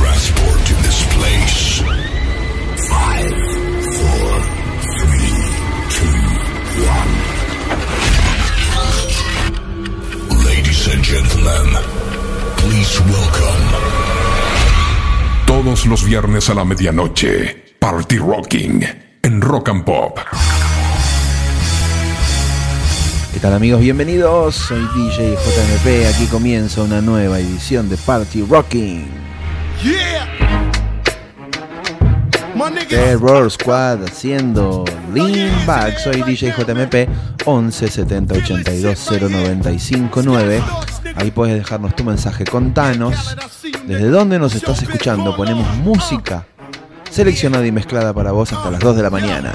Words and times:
transported 0.00 0.64
to 0.66 0.74
this 0.80 1.00
place. 1.14 1.84
Five, 2.88 3.36
four, 3.98 4.28
three, 4.96 5.36
two, 5.94 6.20
one. 6.88 7.12
Ladies 10.48 10.82
and 10.88 11.02
gentlemen, 11.04 11.66
please 12.56 12.94
welcome. 13.12 13.66
Todos 15.46 15.84
los 15.84 16.02
viernes 16.04 16.48
a 16.48 16.54
la 16.54 16.64
medianoche, 16.64 17.74
Party 17.78 18.16
Rocking 18.16 18.82
en 19.22 19.40
Rock 19.42 19.68
and 19.68 19.84
Pop. 19.84 20.18
¿Qué 23.34 23.38
tal 23.38 23.52
amigos? 23.52 23.80
Bienvenidos, 23.80 24.54
soy 24.54 24.80
DJ 24.94 25.34
JMP, 25.34 26.06
aquí 26.08 26.26
comienza 26.26 26.82
una 26.82 27.02
nueva 27.02 27.38
edición 27.38 27.90
de 27.90 27.98
Party 27.98 28.42
Rocking. 28.48 29.29
Terror 32.88 33.50
Squad 33.50 34.04
haciendo 34.04 34.84
Lean 35.14 35.66
Back, 35.66 35.98
soy 35.98 36.22
DJ 36.22 36.52
JMP 36.52 37.08
11 37.46 37.88
70 37.88 38.34
82 38.34 39.08
095 39.20 40.20
9. 40.22 40.62
Ahí 41.16 41.30
puedes 41.30 41.56
dejarnos 41.56 41.96
tu 41.96 42.04
mensaje, 42.04 42.44
contanos 42.44 43.36
desde 43.86 44.08
dónde 44.08 44.38
nos 44.38 44.54
estás 44.54 44.82
escuchando. 44.82 45.34
Ponemos 45.34 45.66
música 45.78 46.44
seleccionada 47.10 47.66
y 47.66 47.72
mezclada 47.72 48.12
para 48.12 48.32
vos 48.32 48.52
hasta 48.52 48.70
las 48.70 48.80
2 48.80 48.96
de 48.96 49.02
la 49.02 49.10
mañana. 49.10 49.54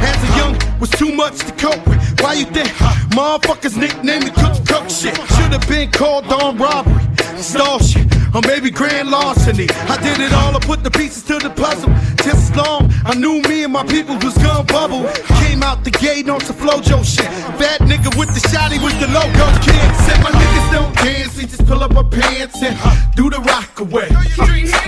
As 0.00 0.18
a 0.22 0.36
young, 0.36 0.78
was 0.78 0.90
too 0.90 1.12
much 1.12 1.38
to 1.38 1.52
cope 1.52 1.86
with. 1.86 2.20
Why 2.20 2.34
you 2.34 2.44
think 2.46 2.68
motherfuckers 3.14 3.76
nicknamed 3.76 4.24
me 4.24 4.30
Cook 4.30 4.66
Cook 4.66 4.90
shit? 4.90 5.16
Should've 5.34 5.66
been 5.68 5.90
called 5.90 6.26
on 6.26 6.56
robbery, 6.58 7.04
stall 7.36 7.78
shit, 7.78 8.06
or 8.34 8.40
maybe 8.42 8.70
grand 8.70 9.10
larceny. 9.10 9.66
I 9.88 9.96
did 10.02 10.20
it 10.20 10.32
all, 10.32 10.56
I 10.56 10.60
put 10.60 10.82
the 10.82 10.90
pieces 10.90 11.22
to 11.24 11.38
the 11.38 11.50
puzzle. 11.50 11.90
Just 12.24 12.50
as 12.50 12.56
long, 12.56 12.92
I 13.04 13.14
knew 13.14 13.40
me 13.42 13.64
and 13.64 13.72
my 13.72 13.84
people 13.84 14.16
was 14.16 14.36
gonna 14.38 14.64
bubble. 14.64 15.06
Came 15.42 15.62
out 15.62 15.84
the 15.84 15.90
gate 15.90 16.28
on 16.28 16.40
some 16.40 16.56
flojo 16.56 17.04
shit. 17.04 17.26
Fat 17.58 17.80
nigga 17.80 18.16
with 18.18 18.34
the 18.34 18.42
shotty 18.48 18.82
was 18.82 18.94
the 18.98 19.08
logo 19.08 19.46
kid. 19.64 19.88
Said 20.04 20.22
my 20.22 20.30
niggas 20.30 20.72
don't 20.72 20.94
dance, 20.96 21.36
they 21.36 21.44
just 21.44 21.66
pull 21.66 21.82
up 21.82 21.94
our 21.96 22.04
pants 22.04 22.62
and 22.62 22.76
do 23.14 23.30
the 23.30 23.40
rock 23.40 23.80
away. 23.80 24.08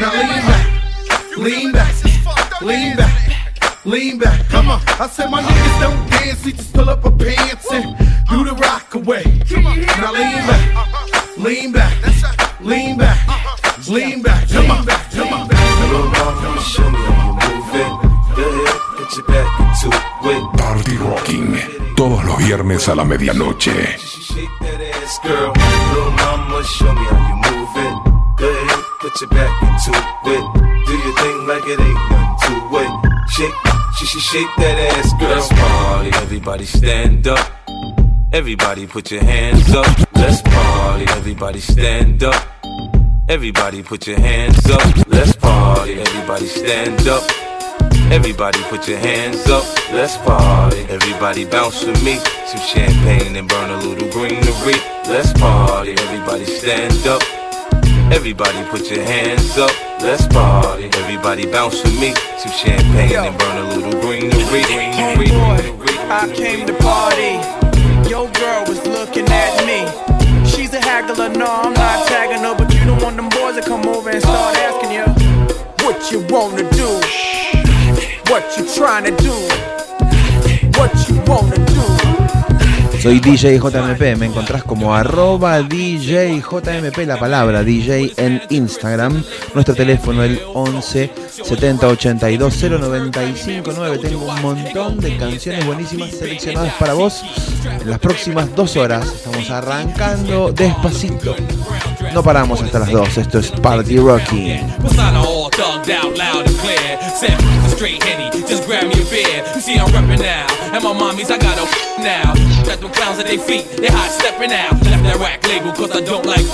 Now 0.01 0.13
lean 0.13 0.43
back, 0.51 1.37
lean 1.37 1.73
back, 1.73 2.61
lean 2.61 2.97
back. 2.97 3.48
Lean 3.85 4.19
back, 4.19 4.49
come 4.49 4.69
on. 4.71 4.81
I 5.01 5.09
said 5.09 5.31
my 5.31 5.41
niggas 5.41 5.81
don't 5.81 6.11
dance, 6.11 6.45
we 6.45 6.53
just 6.53 6.73
pull 6.75 6.91
up 6.91 7.05
our 7.05 7.13
pants 7.13 7.73
and 7.73 7.97
do 8.29 8.45
the 8.45 8.55
rock 8.55 8.95
away. 8.95 9.23
Now 9.53 10.13
lean 10.13 10.47
back, 10.47 11.39
lean 11.39 11.73
back, 11.73 12.61
lean 12.61 12.99
back, 12.99 13.19
lean 13.89 14.23
back, 14.23 14.49
come 14.49 14.71
on, 14.71 14.85
come 14.87 15.33
on. 15.33 15.49
Little 15.49 16.11
mama, 16.11 16.61
show 16.61 16.91
me 16.91 16.99
how 16.99 17.27
you 17.27 17.33
move 17.39 17.75
it. 17.75 17.93
Go 18.37 18.43
ahead, 18.51 18.81
put 18.97 19.17
your 19.17 19.27
back 19.27 19.61
into 19.61 19.89
it. 20.29 20.43
Party 20.59 20.97
Rocking, 20.99 21.95
todos 21.97 22.25
los 22.25 22.39
viernes 22.39 22.89
a 22.89 22.95
la 22.97 23.05
medianoche. 23.05 23.97
Shake 23.99 24.49
that 24.61 24.81
ass, 25.03 25.19
girl. 25.23 25.53
Little 25.95 26.11
mama, 26.13 26.65
show 26.65 26.93
me 26.93 27.05
how 27.05 27.29
you 27.29 27.37
move 27.47 27.77
it. 27.77 27.95
Go 28.39 28.49
ahead, 28.51 28.85
put 29.01 29.21
your 29.21 29.31
back 29.31 29.63
into 29.63 29.93
it. 30.25 30.45
Do 30.87 30.93
your 30.93 31.15
thing 31.17 31.47
like 31.47 31.65
it 31.65 31.81
ain't 31.81 32.11
nothing 32.11 32.71
to 32.71 32.79
it. 32.79 33.08
Shake, 33.31 33.55
she 33.99 34.07
should 34.07 34.23
shake 34.23 34.49
that 34.59 34.79
ass, 34.97 35.13
girl. 35.21 35.31
Let's 35.31 35.49
party, 35.49 36.11
everybody 36.15 36.65
stand 36.65 37.27
up. 37.29 37.53
Everybody 38.33 38.87
put 38.87 39.11
your 39.11 39.23
hands 39.23 39.75
up. 39.75 39.87
Let's 40.15 40.43
party, 40.43 41.05
everybody 41.09 41.61
stand 41.61 42.23
up. 42.23 42.43
Everybody 43.29 43.83
put 43.83 44.07
your 44.07 44.19
hands 44.19 44.69
up. 44.71 45.07
Let's 45.07 45.37
party, 45.37 46.01
everybody 46.01 46.47
stand 46.47 47.07
up. 47.09 47.23
Everybody 48.11 48.59
put 48.71 48.89
your 48.89 48.99
hands 48.99 49.47
up. 49.51 49.65
Let's 49.93 50.17
party. 50.17 50.81
Everybody 50.89 51.45
bounce 51.45 51.85
with 51.85 52.03
me. 52.03 52.17
Some 52.47 52.61
champagne 52.61 53.37
and 53.37 53.47
burn 53.47 53.71
a 53.71 53.77
little 53.77 54.11
greenery. 54.11 54.81
Let's 55.07 55.33
party. 55.39 55.93
Everybody 55.93 56.47
stand 56.47 57.07
up. 57.07 57.38
Everybody 58.13 58.65
put 58.71 58.91
your 58.91 59.03
hands 59.05 59.59
up. 59.59 59.71
Let's 60.01 60.27
party. 60.29 60.91
Everybody 60.95 61.47
bounce 61.47 61.83
with 61.83 61.99
me. 62.01 62.15
Some 62.39 62.53
champagne 62.53 63.17
and 63.17 63.39
burn 63.39 63.57
a 63.59 63.75
little 63.75 64.01
greenery. 64.01 64.45
greenery, 64.49 64.91
greenery. 65.17 65.79
I 66.11 66.33
came 66.35 66.67
to 66.67 66.75
party. 66.75 67.37
Your 68.09 68.31
girl 68.33 68.65
was 68.67 68.85
looking 68.87 69.29
at 69.29 69.67
me. 69.67 69.85
She's 70.49 70.73
a 70.73 70.81
haggler, 70.81 71.29
no, 71.29 71.47
I'm 71.47 71.75
not 71.75 72.09
tagging 72.09 72.43
her, 72.45 72.55
but 72.57 72.73
you 72.75 72.85
don't 72.85 73.03
want 73.03 73.17
them 73.17 73.29
boys 73.29 73.57
to 73.57 73.63
come 73.63 73.87
over 73.87 74.11
and 74.11 74.23
start 74.23 74.57
asking 74.57 74.93
you 74.93 75.05
what 75.85 76.11
you 76.11 76.21
wanna 76.29 76.69
do, 76.73 76.89
what 78.31 78.45
you 78.57 78.67
trying 78.75 79.05
to 79.05 79.15
do, 79.23 79.35
Soy 83.09 83.21
DJ 83.21 83.59
JMP, 83.59 84.19
me 84.19 84.27
encontrás 84.27 84.63
como 84.65 84.95
arroba 84.95 85.63
DJ 85.63 86.43
JMP, 86.43 87.07
la 87.07 87.19
palabra 87.19 87.65
DJ 87.65 88.13
en 88.19 88.43
Instagram. 88.51 89.25
Nuestro 89.55 89.75
teléfono 89.75 90.23
el 90.23 90.39
11 90.53 91.11
70 91.43 91.89
82 91.89 92.63
095 92.65 93.71
9. 93.75 93.99
Tengo 93.99 94.27
un 94.27 94.43
montón 94.43 95.01
de 95.01 95.17
canciones 95.17 95.65
buenísimas 95.65 96.11
seleccionadas 96.11 96.75
para 96.75 96.93
vos. 96.93 97.23
En 97.81 97.89
las 97.89 97.99
próximas 97.99 98.55
dos 98.55 98.77
horas 98.77 99.07
estamos 99.07 99.49
arrancando 99.49 100.53
despacito. 100.53 101.35
No 102.13 102.23
paramos 102.23 102.61
hasta 102.61 102.81
las 102.81 102.91
2, 102.91 103.17
esto 103.17 103.39
es 103.39 103.51
Party 103.53 103.97
Rocking. 103.97 104.61
Persona 108.49 108.57
all 108.57 108.57
thugged 108.57 108.57
out 108.57 108.57
loud 108.57 108.57
and 108.57 108.57
clear. 108.57 108.57
Said 108.57 108.57
"F- 108.57 108.57
the 108.57 108.57
straight 108.57 108.57
henny, 108.57 108.57
just 108.57 108.67
grab 108.67 108.85
me 108.87 108.95
a 108.95 109.11
beer. 109.11 109.45
You 109.55 109.61
see 109.61 109.79
I'm 109.79 109.89
reppin' 109.89 110.21
now, 110.21 110.47
and 110.73 110.85
my 110.85 110.93
mommies 110.93 111.31
I 111.31 111.39
got 111.39 111.59
a 111.59 112.03
now. 112.03 112.35
Got 112.65 112.81
them 112.81 112.93
clowns 112.93 113.19
at 113.19 113.27
their 113.27 113.39
feet, 113.39 113.65
they 113.77 113.89
hot 113.89 114.11
stepping 114.11 114.53
out. 114.53 114.73
Left 114.85 115.03
that 115.05 115.17
rack 115.21 115.47
label 115.49 115.73
cause 115.73 115.93
I 115.93 116.01
don't 116.01 116.27
like. 116.27 116.47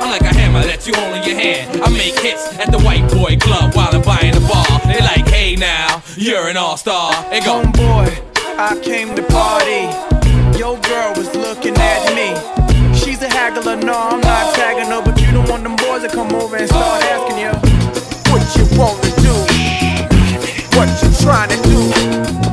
I'm 0.00 0.10
like 0.10 0.22
a 0.22 0.32
hammer 0.34 0.62
that 0.62 0.86
you 0.86 0.94
hold 0.94 1.14
in 1.14 1.22
your 1.28 1.38
hand. 1.38 1.82
I 1.82 1.90
make 1.90 2.18
hits 2.18 2.58
at 2.58 2.72
the 2.72 2.80
white 2.80 3.06
boy 3.12 3.36
club 3.36 3.74
while 3.74 3.92
I'm 3.92 4.02
buying 4.02 4.32
the 4.32 4.40
bar. 4.48 4.64
They 4.88 5.00
like, 5.00 5.28
hey 5.28 5.56
now, 5.56 6.02
you're 6.16 6.48
an 6.48 6.56
all 6.56 6.76
star. 6.78 7.12
They 7.30 7.40
go, 7.40 7.60
boy, 7.76 8.08
I 8.56 8.80
came 8.82 9.14
to 9.14 9.22
party. 9.28 9.92
Your 10.58 10.80
girl 10.88 11.12
was 11.16 11.28
looking 11.36 11.76
at 11.76 12.02
me. 12.16 12.32
She's 12.96 13.20
a 13.22 13.28
haggler, 13.28 13.76
no, 13.76 13.92
I'm 13.92 14.20
not 14.20 14.54
tagging 14.54 14.88
her, 14.88 15.02
but 15.04 15.20
you 15.20 15.30
don't 15.32 15.48
want 15.48 15.62
them 15.64 15.76
boys 15.76 16.02
to 16.02 16.08
come 16.08 16.32
over 16.32 16.56
and 16.56 16.68
start 16.68 17.02
asking 17.04 17.38
you 17.44 17.52
what 18.32 18.44
you 18.56 18.64
wanna 18.78 19.10
do, 19.20 19.34
what 20.76 20.88
you 21.02 21.09
trying 21.20 21.50
to 21.50 21.56
do, 21.62 22.49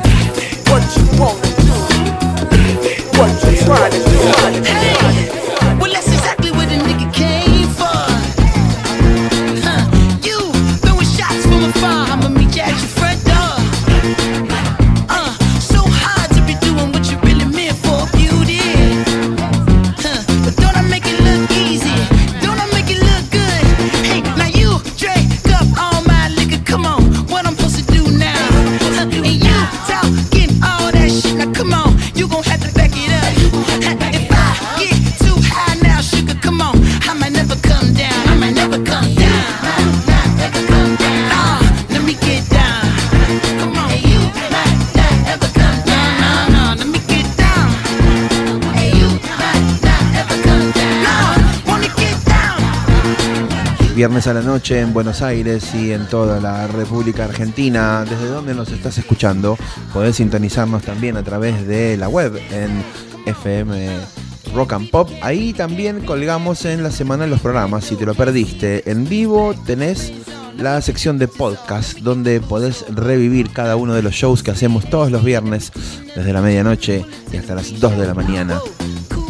viernes 53.97 54.27
a 54.27 54.33
la 54.35 54.43
noche 54.43 54.79
en 54.79 54.93
Buenos 54.93 55.23
Aires 55.23 55.73
y 55.73 55.91
en 55.91 56.05
toda 56.05 56.39
la 56.39 56.67
República 56.67 57.23
Argentina. 57.23 58.05
Desde 58.07 58.27
donde 58.27 58.53
nos 58.53 58.71
estás 58.71 58.95
escuchando, 58.99 59.57
podés 59.91 60.17
sintonizarnos 60.17 60.83
también 60.83 61.17
a 61.17 61.23
través 61.23 61.65
de 61.65 61.97
la 61.97 62.07
web 62.07 62.39
en 62.51 62.83
FM 63.25 63.89
Rock 64.53 64.73
and 64.73 64.91
Pop. 64.91 65.09
Ahí 65.23 65.51
también 65.51 66.05
colgamos 66.05 66.63
en 66.65 66.83
la 66.83 66.91
semana 66.91 67.25
los 67.25 67.41
programas. 67.41 67.85
Si 67.85 67.95
te 67.95 68.05
lo 68.05 68.13
perdiste 68.13 68.87
en 68.87 69.09
vivo, 69.09 69.55
tenés 69.65 70.13
la 70.59 70.79
sección 70.83 71.17
de 71.17 71.27
podcast 71.27 71.97
donde 71.97 72.39
podés 72.39 72.85
revivir 72.89 73.49
cada 73.49 73.77
uno 73.77 73.95
de 73.95 74.03
los 74.03 74.13
shows 74.13 74.43
que 74.43 74.51
hacemos 74.51 74.87
todos 74.91 75.09
los 75.09 75.23
viernes 75.23 75.71
desde 76.15 76.33
la 76.33 76.43
medianoche 76.43 77.03
y 77.33 77.37
hasta 77.37 77.55
las 77.55 77.79
2 77.79 77.97
de 77.97 78.05
la 78.05 78.13
mañana. 78.13 78.59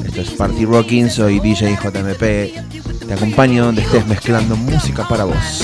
Esto 0.06 0.20
es 0.20 0.30
Party 0.32 0.66
Rocking, 0.66 1.10
soy 1.10 1.40
DJ 1.40 1.78
JMP 1.82 2.97
te 3.08 3.14
acompaño 3.14 3.66
donde 3.66 3.84
estés 3.84 4.06
mezclando 4.06 4.58
música 4.58 5.08
para 5.08 5.24
vos. 5.24 5.64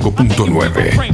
105.9. 0.00 1.11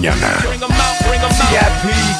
mañana. 0.00 0.39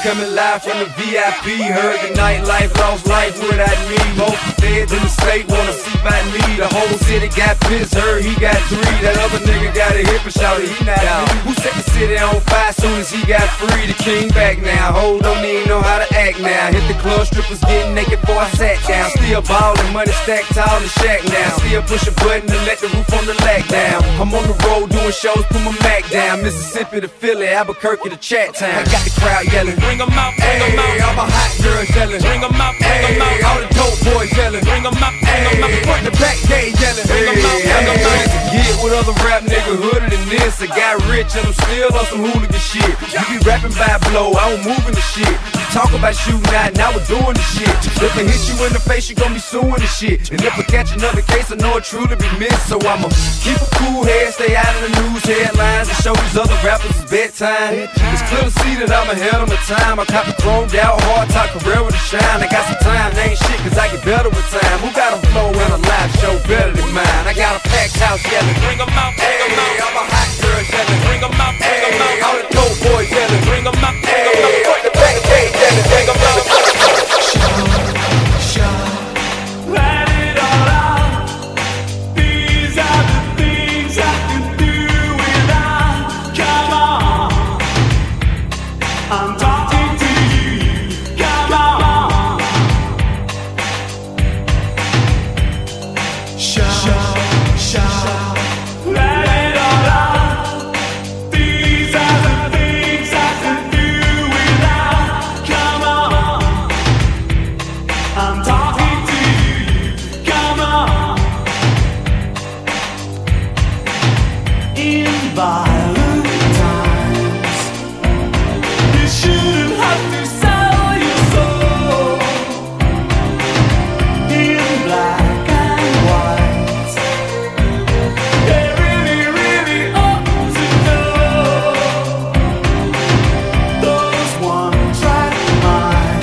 coming 0.02 0.34
live 0.34 0.62
from 0.62 0.78
the 0.80 0.88
VIP. 0.96 1.60
Heard 1.60 2.00
the 2.00 2.16
nightlife, 2.16 2.72
lost 2.80 3.06
life, 3.06 3.36
what 3.42 3.60
I 3.60 3.72
need. 3.88 4.10
Most 4.16 4.40
feds 4.60 4.92
in 4.92 5.00
the 5.00 5.12
state 5.12 5.46
wanna 5.48 5.72
see 5.72 5.96
my 6.00 6.16
me. 6.32 6.56
The 6.56 6.68
whole 6.68 6.96
city 7.04 7.28
got 7.28 7.60
pissed, 7.68 7.94
heard 7.94 8.24
he 8.24 8.34
got 8.40 8.56
three. 8.68 8.96
That 9.04 9.16
other 9.20 9.40
nigga 9.44 9.74
got 9.74 9.92
a 9.92 10.02
hip 10.04 10.24
and 10.24 10.32
shouted, 10.32 10.68
he 10.68 10.84
not 10.84 11.04
out. 11.04 11.28
Who 11.44 11.52
set 11.54 11.74
the 11.74 11.84
city 11.92 12.16
on 12.16 12.40
fire 12.48 12.72
soon 12.72 13.00
as 13.00 13.10
he 13.10 13.20
got 13.26 13.44
free? 13.60 13.86
The 13.86 13.96
king 14.00 14.28
back 14.30 14.58
now. 14.60 14.92
Hold 14.92 15.26
on, 15.26 15.44
he 15.44 15.60
ain't 15.60 15.68
know 15.68 15.80
how 15.80 15.98
to 15.98 16.08
act 16.16 16.40
now. 16.40 16.72
Hit 16.72 16.84
the 16.88 16.96
club, 17.00 17.26
strippers 17.26 17.60
getting 17.60 17.94
naked 17.94 18.20
before 18.20 18.40
I 18.40 18.48
sat 18.56 18.80
down. 18.88 19.10
Still 19.10 19.42
ballin', 19.42 19.92
money 19.92 20.12
stacked 20.24 20.54
tall 20.56 20.80
in 20.80 20.88
shack 21.00 21.20
now. 21.28 21.48
Still 21.60 21.82
push 21.82 22.08
a 22.08 22.12
button 22.24 22.48
to 22.48 22.58
let 22.64 22.78
the 22.80 22.88
roof 22.88 23.12
on 23.12 23.26
the 23.26 23.36
lack 23.44 23.68
down. 23.68 24.00
I'm 24.16 24.32
on 24.32 24.44
the 24.48 24.56
road 24.64 24.88
doing 24.90 25.12
shows, 25.12 25.44
put 25.52 25.60
my 25.60 25.76
Mac 25.84 26.08
down. 26.10 26.42
Mississippi 26.42 27.00
to 27.00 27.08
Philly, 27.08 27.48
Albuquerque 27.48 28.08
to 28.08 28.16
Chat 28.16 28.54
Town. 28.54 28.70
I 28.70 28.84
got 28.84 29.04
the 29.04 29.12
crowd 29.20 29.44
yelling, 29.52 29.76
Bring 30.00 30.12
'em 30.12 30.18
out, 30.18 30.34
bring 30.34 30.62
'em 30.62 30.78
Hey, 30.80 31.00
out. 31.00 31.08
all 31.12 31.14
my 31.14 31.28
hot 31.28 31.52
girls 31.60 31.90
yelling. 31.92 32.22
Bring 32.24 32.42
'em 32.42 32.56
out, 32.56 32.72
bring 32.80 33.04
'em 33.04 33.20
Hey, 33.20 33.44
out. 33.44 33.52
all 33.52 33.60
the 33.60 33.68
dope 33.76 34.00
boys 34.00 34.32
yelling. 34.32 34.64
Bring 34.64 34.86
'em 34.86 34.96
out, 34.96 35.12
bring 35.20 35.44
'em 35.44 35.60
out. 35.60 35.84
Front 35.84 36.04
to 36.08 36.12
back, 36.16 36.38
they 36.48 36.72
yelling. 36.80 37.04
Bring 37.04 37.28
'em 37.28 37.44
out, 37.44 37.60
bring 37.60 37.84
'em 37.84 38.00
out. 38.08 38.50
Get 38.50 38.80
with 38.80 38.94
other 38.96 39.12
rap 39.28 39.42
nigga 39.44 39.76
hooded 39.76 40.08
than 40.08 40.24
this. 40.32 40.56
I 40.64 40.68
got 40.72 41.04
rich 41.04 41.36
and 41.36 41.44
I'm 41.44 41.52
still 41.52 41.92
on 41.92 42.06
some 42.08 42.24
hooligan 42.24 42.60
shit. 42.60 42.96
You 43.12 43.20
be 43.28 43.38
rapping 43.44 43.76
by 43.76 43.98
blow, 44.08 44.32
I 44.40 44.48
don't 44.48 44.64
move 44.64 44.84
in 44.88 44.94
the 44.96 45.04
shit. 45.12 45.36
You 45.60 45.66
talk 45.76 45.92
about 45.92 46.16
shooting 46.16 46.54
out, 46.54 46.72
now 46.80 46.90
we're 46.96 47.04
doing 47.04 47.36
the 47.36 47.46
shit. 47.52 47.76
If 48.00 48.16
I 48.16 48.22
hit 48.24 48.42
you 48.48 48.56
in 48.64 48.72
the 48.72 48.80
face, 48.80 49.04
you 49.10 49.16
gon' 49.16 49.34
be 49.34 49.40
suing 49.52 49.80
the 49.84 49.90
shit. 50.00 50.30
And 50.32 50.40
if 50.40 50.58
I 50.58 50.62
catch 50.62 50.92
another 50.96 51.20
case, 51.20 51.52
I 51.52 51.56
know 51.56 51.76
it 51.76 51.84
truly 51.84 52.16
be 52.16 52.30
missed. 52.40 52.68
So 52.72 52.80
I'ma 52.80 53.08
keep 53.44 53.60
a 53.60 53.68
cool 53.76 54.04
head, 54.04 54.32
stay 54.32 54.56
out 54.56 54.72
of 54.76 54.80
the 54.86 54.92
news 55.00 55.24
headlines, 55.28 55.88
and 55.92 55.98
show 56.02 56.14
these 56.14 56.38
other 56.40 56.56
rappers 56.64 56.96
it's 56.96 57.10
bedtime. 57.10 57.74
It's 58.12 58.24
clear 58.28 58.44
to 58.48 58.54
see 58.60 58.74
that 58.80 58.90
I'm 58.96 59.10
ahead 59.10 59.34
of 59.44 59.48
my 59.48 59.60
time. 59.68 59.79
I 59.80 60.04
cop 60.04 60.24
the 60.26 60.32
chromed 60.40 60.74
out, 60.76 61.00
hard 61.08 61.28
top 61.30 61.50
career 61.56 61.82
with 61.84 61.94
a 61.94 62.04
shine. 62.08 62.40
I 62.40 62.46
got 62.48 62.64
some 62.68 62.80
time, 62.80 63.12
ain't 63.18 63.36
shit, 63.36 63.58
cause 63.64 63.76
I 63.76 63.88
get 63.88 64.04
better 64.04 64.28
with 64.28 64.48
time. 64.48 64.78
Who 64.80 64.88
got 64.92 65.12
a 65.12 65.20
flow 65.32 65.50
and 65.52 65.72
a 65.72 65.80
live 65.80 66.10
show 66.20 66.34
better 66.48 66.72
than 66.72 66.92
mine? 66.92 67.24
I 67.26 67.34
got 67.34 67.56
a 67.56 67.62
packed 67.68 67.96
house 67.98 68.22
yelling. 68.24 68.56
Bring 68.64 68.80
'em 68.80 68.88
out, 68.88 69.12
bring 69.16 69.40
'em 69.40 69.50
Hey, 69.50 69.80
out. 69.80 69.88
I'm 69.88 69.96
a 70.00 70.04
hot 70.08 70.28
girl 70.40 70.62
yelling. 70.72 71.00
Bring 71.04 71.22
'em 71.24 71.40
out, 71.40 71.54
bring 71.58 71.80
'em 71.84 71.92
Hey, 71.96 72.20
out. 72.20 72.26
all 72.28 72.36
the 72.40 72.46
dope 72.54 72.76
boys 72.84 73.08
yelling. 73.10 73.44
Bring 73.48 73.64
'em 73.66 73.84
out, 73.84 73.96
bring 74.00 74.24
Hey, 74.24 74.40
out. 74.40 74.64
front 74.68 74.82
to 74.84 74.92
back, 75.00 75.16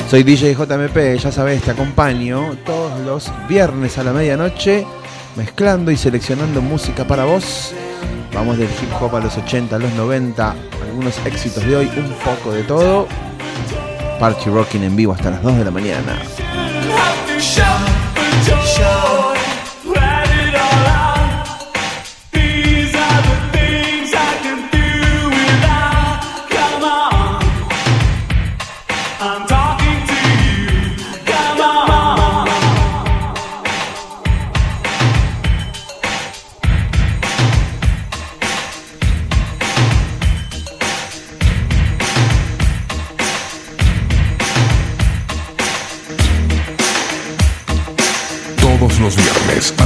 Soy 0.09 0.23
DJ 0.23 0.55
JMP, 0.55 1.19
ya 1.19 1.31
sabes, 1.33 1.61
te 1.61 1.71
acompaño 1.71 2.55
todos 2.65 2.97
los 3.01 3.29
viernes 3.49 3.97
a 3.97 4.05
la 4.05 4.13
medianoche 4.13 4.85
mezclando 5.35 5.91
y 5.91 5.97
seleccionando 5.97 6.61
música 6.61 7.05
para 7.05 7.25
vos. 7.25 7.73
Vamos 8.33 8.57
del 8.57 8.69
hip 8.69 8.89
hop 9.01 9.17
a 9.17 9.19
los 9.19 9.37
80, 9.37 9.75
a 9.75 9.79
los 9.79 9.93
90, 9.93 10.55
algunos 10.81 11.17
éxitos 11.25 11.65
de 11.65 11.75
hoy, 11.75 11.91
un 11.97 12.13
poco 12.23 12.53
de 12.53 12.63
todo. 12.63 13.07
Party 14.17 14.49
Rocking 14.49 14.83
en 14.83 14.95
vivo 14.95 15.11
hasta 15.11 15.29
las 15.29 15.43
2 15.43 15.57
de 15.57 15.65
la 15.65 15.71
mañana. 15.71 16.21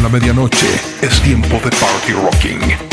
La 0.01 0.09
medianoche 0.09 0.67
es 1.01 1.21
tiempo 1.21 1.57
de 1.57 1.69
Party 1.69 2.13
Rocking. 2.13 2.90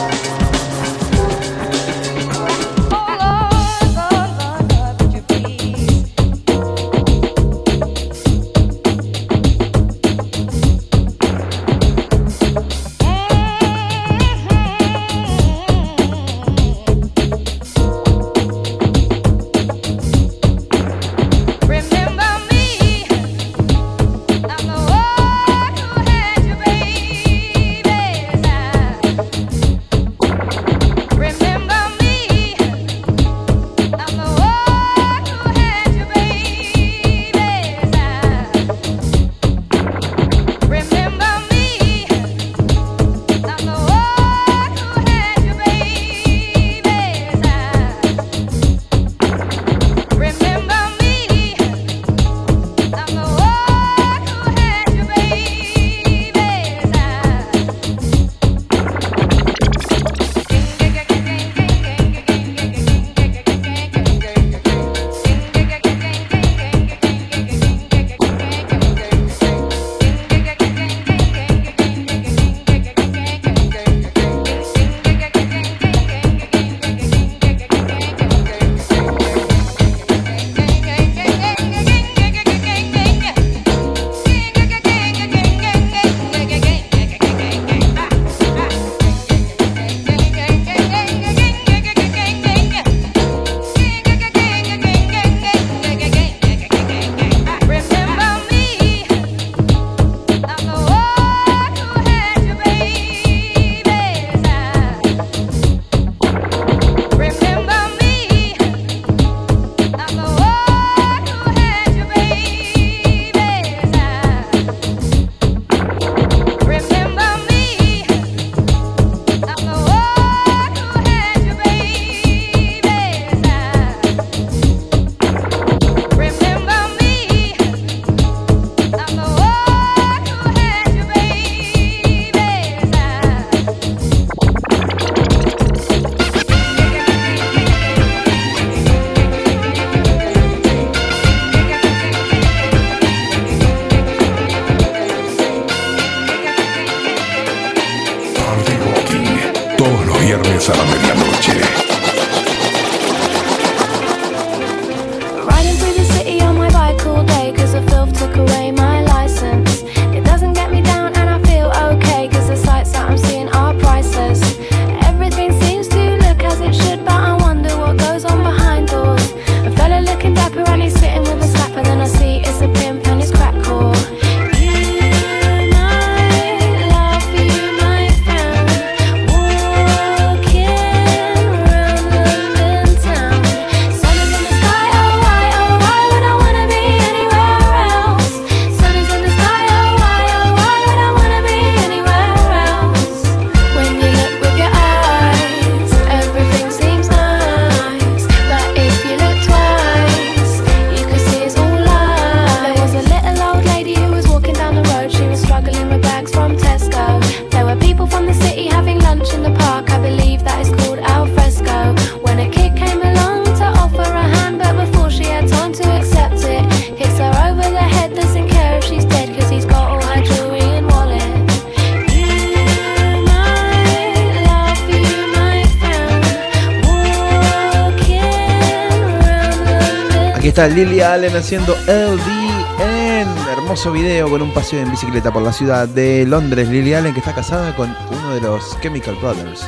está 230.55 230.69
Lily 230.69 231.01
Allen 231.01 231.35
haciendo 231.35 231.75
LDN. 231.85 233.27
Hermoso 233.51 233.91
video 233.91 234.29
con 234.29 234.41
un 234.41 234.53
paseo 234.53 234.79
en 234.79 234.89
bicicleta 234.89 235.29
por 235.33 235.41
la 235.41 235.51
ciudad 235.51 235.85
de 235.85 236.25
Londres. 236.25 236.69
Lily 236.69 236.93
Allen 236.93 237.13
que 237.13 237.19
está 237.19 237.35
casada 237.35 237.75
con 237.75 237.93
uno 238.09 238.33
de 238.33 238.39
los 238.39 238.79
Chemical 238.79 239.15
Brothers. 239.15 239.67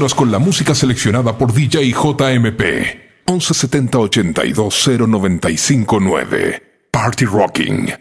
con 0.08 0.32
la 0.32 0.38
música 0.38 0.74
seleccionada 0.74 1.36
por 1.36 1.52
DJ 1.52 1.90
JMP. 1.90 2.62
1170 3.26 3.98
82 3.98 4.90
0959. 4.98 6.62
Party 6.90 7.26
Rocking. 7.26 7.92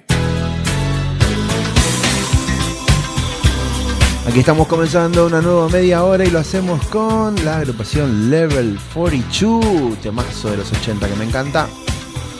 Aquí 4.26 4.40
estamos 4.40 4.68
comenzando 4.68 5.28
una 5.28 5.42
nueva 5.42 5.68
media 5.68 6.06
hora 6.06 6.24
y 6.24 6.30
lo 6.30 6.40
hacemos 6.40 6.86
con 6.88 7.36
la 7.44 7.58
agrupación 7.58 8.30
Level 8.30 8.80
42, 8.94 10.00
temazo 10.02 10.52
de 10.52 10.58
los 10.58 10.72
80 10.72 11.06
que 11.06 11.16
me 11.16 11.26
encanta. 11.26 11.68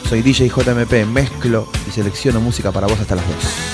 Soy 0.08 0.22
DJ 0.22 0.48
JMP, 0.48 1.06
mezclo 1.06 1.68
y 1.86 1.90
selecciono 1.90 2.40
música 2.40 2.72
para 2.72 2.86
vos 2.86 2.98
hasta 2.98 3.16
las 3.16 3.28
2. 3.28 3.69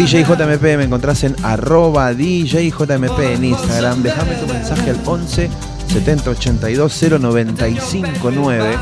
By 0.00 0.06
Soy 0.06 0.22
the 0.22 0.24
DJ 0.24 0.24
hand. 0.24 0.40
JMP, 0.40 0.62
me 0.78 0.84
encontrás 0.84 1.24
en 1.24 1.36
arroba 1.42 2.12
DJJMP 2.14 3.18
en 3.18 3.44
Instagram. 3.44 4.02
Déjame 4.02 4.34
tu 4.36 4.46
mensaje 4.46 4.90
al 4.90 5.00
11 5.04 5.50
70 5.92 6.30
82 6.30 7.02
095 7.20 8.30
9. 8.30 8.78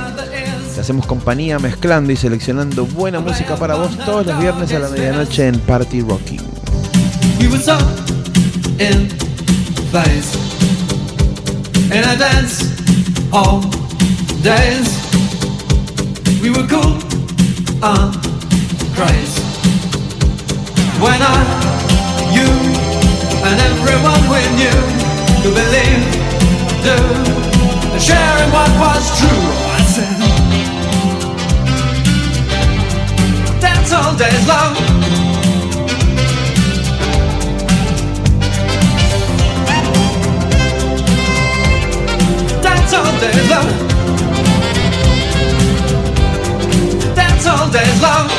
Te 0.74 0.80
hacemos 0.80 1.06
compañía 1.06 1.58
mezclando 1.58 2.12
y 2.12 2.16
seleccionando 2.16 2.86
buena 2.86 3.20
música 3.20 3.56
para 3.56 3.74
vos 3.74 3.96
todos 3.98 4.26
los 4.26 4.38
viernes 4.40 4.72
a 4.72 4.78
la 4.78 4.88
medianoche 4.88 5.48
en 5.48 5.58
Party 5.60 6.02
Rocking. 6.02 6.42
We 7.40 7.48
were 7.48 7.58
so 7.58 7.78
in 8.78 9.08
phase 9.92 10.48
When 21.00 21.22
I, 21.22 21.38
you, 22.34 22.48
and 23.46 23.60
everyone 23.70 24.22
we 24.34 24.42
knew 24.58 24.78
could 25.42 25.54
believe, 25.54 26.02
do, 26.82 26.96
and 27.98 28.38
in 28.42 28.50
what 28.50 28.70
was 28.82 29.04
true. 29.18 29.44
I 29.70 29.80
said, 29.94 30.18
dance 33.60 33.92
all 33.92 34.16
days 34.16 34.44
long. 34.48 34.74
Dance 42.60 42.92
all 42.94 43.12
day 43.20 43.38
long. 43.48 43.70
Dance 47.14 47.46
all 47.46 47.70
day 47.70 48.00
long. 48.02 48.37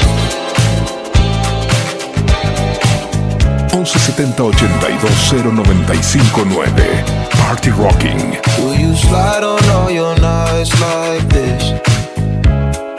1170 3.96 4.86
82 4.86 5.52
095 5.52 6.46
9. 6.46 7.30
Party 7.32 7.72
Rocking. 7.72 8.38
Do 8.58 8.80
you 8.80 8.96
slide 8.96 9.44
on 9.44 9.64
all 9.70 9.90
your 9.90 10.16
nights 10.20 10.80
like 10.80 11.28
this? 11.30 11.64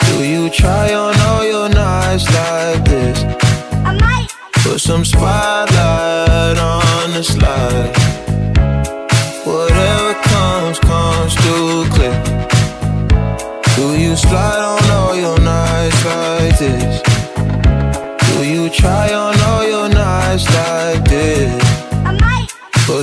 Do 0.09 0.25
you 0.25 0.51
try 0.51 0.93
on 0.93 1.15
all 1.21 1.45
your 1.45 1.69
nights 1.69 2.27
like 2.35 2.85
this? 2.85 3.23
I 3.85 3.97
might. 4.01 4.29
Put 4.65 4.81
some 4.81 5.05
spotlight 5.05 6.59
on 6.59 7.13
the 7.13 7.23
slide. 7.23 8.00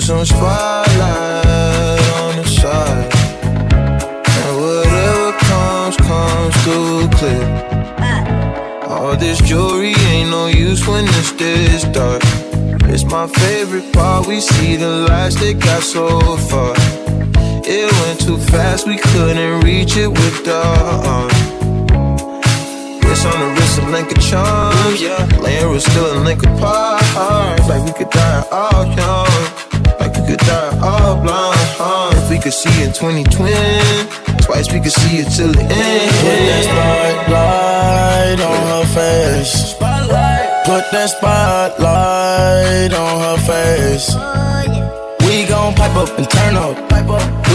Some 0.07 0.23
spotlight 0.23 1.99
on 2.21 2.37
the 2.37 2.45
side. 2.47 3.13
And 4.39 4.55
whatever 4.55 5.33
comes, 5.49 5.97
comes 5.97 6.55
through 6.63 7.09
clear. 7.19 7.45
All 8.87 9.17
this 9.17 9.37
jewelry 9.41 9.93
ain't 10.07 10.29
no 10.29 10.47
use 10.47 10.87
when 10.87 11.03
it's 11.03 11.33
this 11.33 11.83
dark. 11.91 12.21
It's 12.87 13.03
my 13.03 13.27
favorite 13.27 13.91
part. 13.91 14.27
We 14.27 14.39
see 14.39 14.77
the 14.77 15.07
lights 15.09 15.35
that 15.41 15.59
got 15.59 15.83
so 15.83 16.37
far. 16.47 16.73
It 17.67 17.91
went 17.99 18.21
too 18.21 18.37
fast, 18.37 18.87
we 18.87 18.97
couldn't 18.97 19.59
reach 19.65 19.97
it 19.97 20.07
with 20.07 20.45
the 20.45 20.61
arm. 21.03 21.27
Wrist 23.03 23.25
on 23.25 23.39
the 23.41 23.49
wrist, 23.59 23.79
a 23.79 23.89
link 23.91 24.09
of 24.13 24.21
charms. 24.23 25.01
Yeah, 25.01 25.25
laying 25.41 25.69
was 25.69 25.83
still 25.83 26.17
a 26.17 26.23
link 26.23 26.43
apart. 26.43 27.03
Like 27.67 27.83
we 27.83 27.91
could 27.91 28.09
die 28.09 28.45
all 28.53 28.85
young. 28.95 29.66
Could 30.27 30.39
die 30.39 30.77
all 30.83 31.15
blind. 31.15 31.55
Huh? 31.79 32.11
If 32.13 32.29
we 32.29 32.37
could 32.37 32.51
see 32.51 32.83
in 32.83 32.91
2020, 32.91 33.53
twice 34.43 34.71
we 34.73 34.81
could 34.81 34.91
see 34.91 35.19
it 35.19 35.29
till 35.31 35.53
the 35.53 35.61
end. 35.61 36.11
Put 36.19 36.39
that 36.49 36.63
spotlight 36.67 38.39
on 38.43 38.61
her 38.67 38.85
face. 38.91 39.73
Put 40.65 40.91
that 40.91 41.09
spotlight 41.15 42.93
on 42.93 43.15
her 43.23 43.37
face. 43.47 44.13
We 45.25 45.45
gon' 45.47 45.73
pipe 45.75 45.95
up 45.95 46.17
and 46.19 46.29
turn 46.29 46.57
up. 46.57 47.36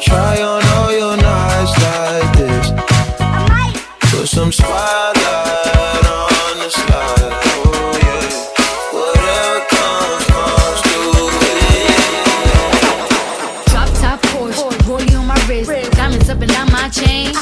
Try 0.00 0.42
on 0.42 0.64
all 0.64 0.90
your 0.90 1.14
nights 1.14 1.76
like 1.82 2.32
this? 2.38 2.70
Put 4.10 4.26
some 4.26 4.50
spotlight 4.50 6.06
on 6.06 6.58
the 6.58 6.70
slide. 6.70 7.32
Oh. 7.44 7.92
Whatever 8.96 9.60
comes, 9.68 10.24
comes 10.32 10.80
through. 10.88 11.28
Drop 13.70 13.90
top 14.00 14.18
Porsche, 14.32 14.72
rollie 14.88 15.18
on 15.18 15.26
my 15.26 15.38
wrist, 15.46 15.70
diamonds 15.92 16.30
up 16.30 16.40
and 16.40 16.50
down 16.50 16.72
my 16.72 16.88
chain. 16.88 17.34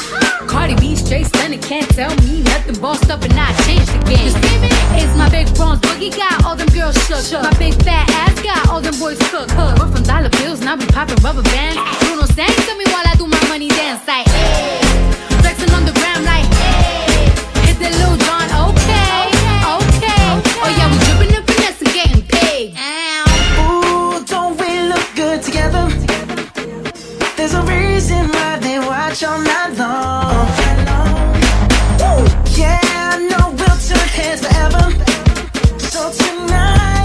Cardi 0.47 0.75
B 0.75 0.95
straight 0.97 1.27
stunning, 1.27 1.61
can't 1.61 1.89
tell 1.91 2.13
me 2.17 2.41
nothing. 2.43 2.75
Bossed 2.81 3.09
up 3.09 3.21
and 3.23 3.33
I 3.39 3.53
changed 3.63 3.87
the 3.93 3.99
game. 4.03 4.33
It's 4.99 5.15
my 5.17 5.29
big 5.29 5.47
bronze 5.55 5.79
boogie 5.79 6.11
got 6.15 6.43
all 6.43 6.55
them 6.57 6.67
girls 6.67 6.97
shook. 7.07 7.41
My 7.41 7.53
big 7.57 7.73
fat 7.83 8.09
ass 8.09 8.41
got 8.43 8.67
all 8.69 8.81
them 8.81 8.99
boys 8.99 9.17
cooked. 9.29 9.55
We're 9.55 9.87
from 9.91 10.03
dollar 10.03 10.29
bills, 10.29 10.59
now 10.59 10.75
we 10.75 10.85
popping 10.87 11.23
rubber 11.23 11.43
bands. 11.43 11.79
Sang 12.39 12.47
to 12.47 12.73
me 12.77 12.85
while 12.85 13.05
I 13.05 13.15
do 13.17 13.27
my 13.27 13.43
money 13.49 13.67
dance 13.67 14.07
like. 14.07 14.25
Hey. 14.27 14.79
Flexing 15.41 15.71
on 15.71 15.83
the 15.83 15.91
gram 15.91 16.23
like. 16.23 16.47
Hey. 16.63 17.27
Hit 17.67 17.77
the 17.83 17.89
Lil 17.99 18.15
Jon, 18.15 18.47
okay, 18.69 19.27
okay. 19.75 20.23
Oh 20.63 20.69
yeah, 20.77 20.87
we 20.89 20.97
dripping 21.03 21.35
and 21.35 21.45
finesse 21.45 21.81
and 21.83 21.93
getting 21.99 22.23
paid. 22.31 22.69
Ooh, 23.59 24.23
don't 24.23 24.55
we 24.57 24.71
look 24.87 25.05
good 25.17 25.43
together? 25.43 25.83
There's 27.35 27.55
a 27.55 27.61
reason 27.63 28.29
why 28.29 28.57
they 28.59 28.79
watch 28.79 29.21
all 29.21 29.37
night 29.37 29.73
long. 29.75 30.47
Ooh, 32.07 32.23
yeah, 32.55 32.79
I 32.81 33.19
know 33.29 33.51
we'll 33.59 33.79
turn 33.83 34.07
heads 34.15 34.39
forever. 34.47 34.85
So 35.91 36.09
tonight 36.09 36.98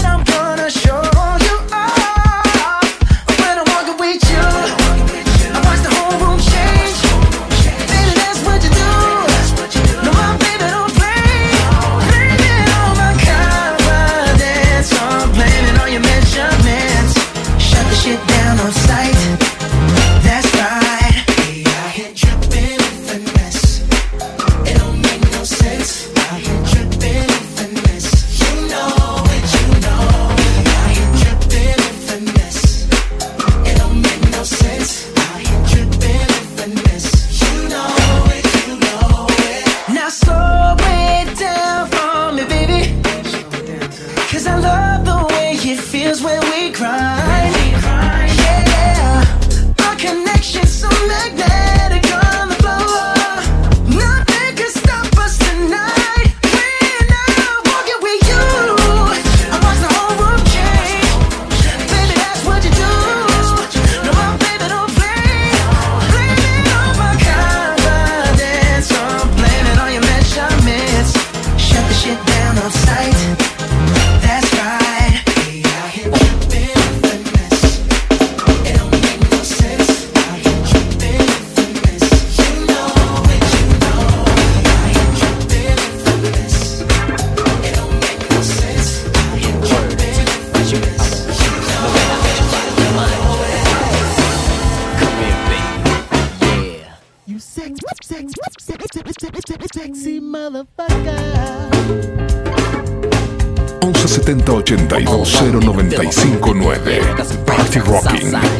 0959 106.53 107.45
Party 107.45 107.79
Rocking. 107.79 108.54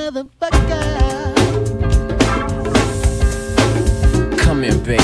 Motherfucker. 0.00 1.34
Come 4.42 4.62
here, 4.64 4.78
baby. 4.78 5.02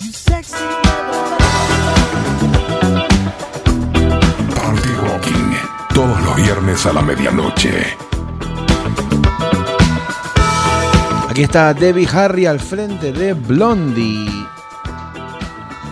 You 0.00 0.12
sexy 0.12 0.54
Party 4.54 4.92
Rocking. 5.06 5.56
Todos 5.94 6.20
los 6.22 6.36
viernes 6.36 6.86
a 6.86 6.92
la 6.92 7.02
medianoche. 7.02 7.96
Aquí 11.28 11.42
está 11.44 11.72
Debbie 11.74 12.08
Harry 12.12 12.46
al 12.46 12.60
frente 12.60 13.12
de 13.12 13.34
Blondie. 13.34 14.30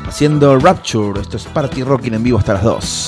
Haciendo 0.07 0.59
Rapture. 0.59 1.21
Esto 1.21 1.37
es 1.37 1.45
Party 1.45 1.83
Rocking 1.83 2.15
en 2.15 2.23
vivo 2.23 2.39
hasta 2.39 2.55
las 2.55 2.65
2. 2.65 3.00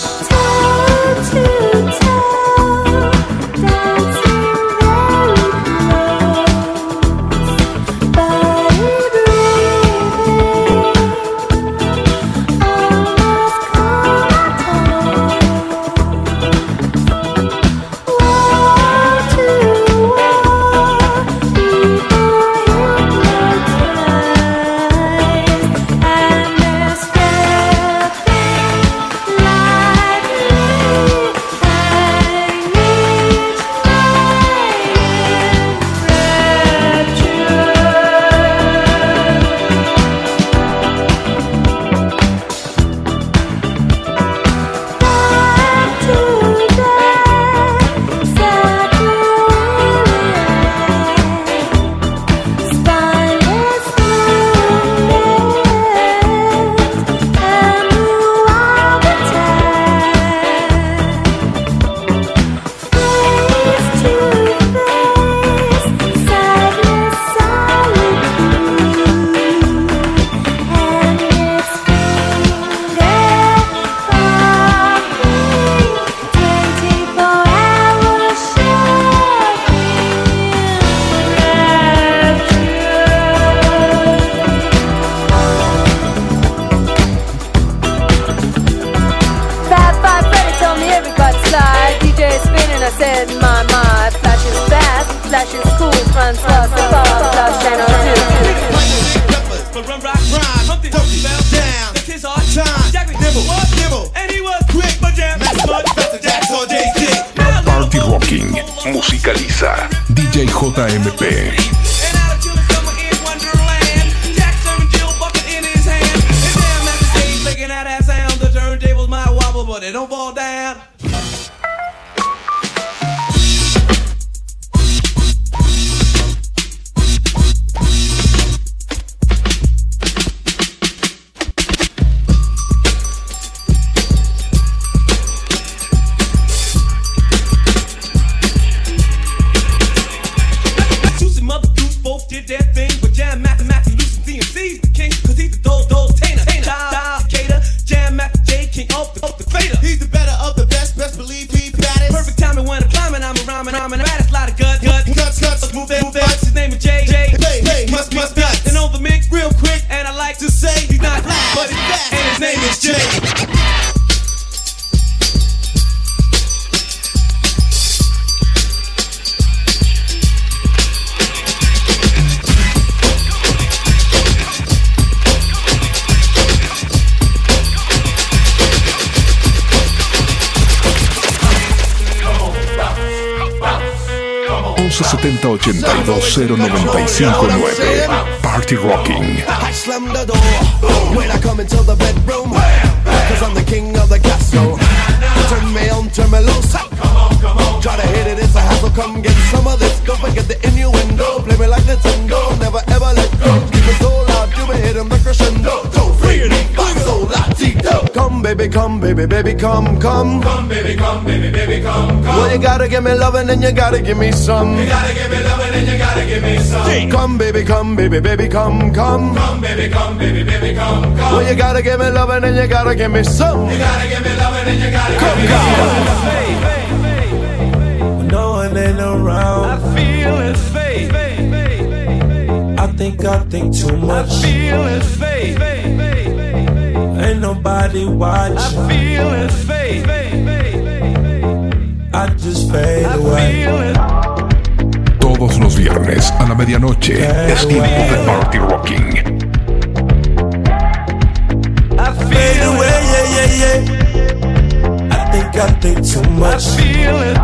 got 255.52 255.82
they 255.82 255.94
too 255.94 256.22
much. 256.30 256.64
I 256.64 256.76
feel 256.76 257.16
it. 257.28 257.36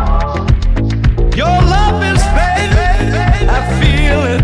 Your 1.37 1.47
love 1.47 2.03
is 2.03 2.21
fading. 2.35 3.49
I 3.49 3.59
feel 3.79 4.21
it. 4.33 4.41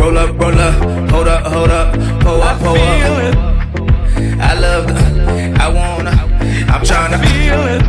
Roll 0.00 0.18
up, 0.18 0.40
roll 0.40 0.58
up, 0.58 0.74
hold 1.10 1.28
up, 1.28 1.46
hold 1.46 1.70
up, 1.70 1.92
pull 2.20 2.42
up, 2.42 2.58
pull 2.58 2.76
up. 2.76 2.80
I 2.80 3.00
feel 3.00 3.18
it. 3.28 3.36
I 4.40 4.58
love 4.58 4.86
the, 4.86 4.94
I 5.60 5.68
wanna, 5.68 6.10
I'm 6.72 6.82
tryna 6.82 7.18
feel 7.26 7.62
it. 7.74 7.82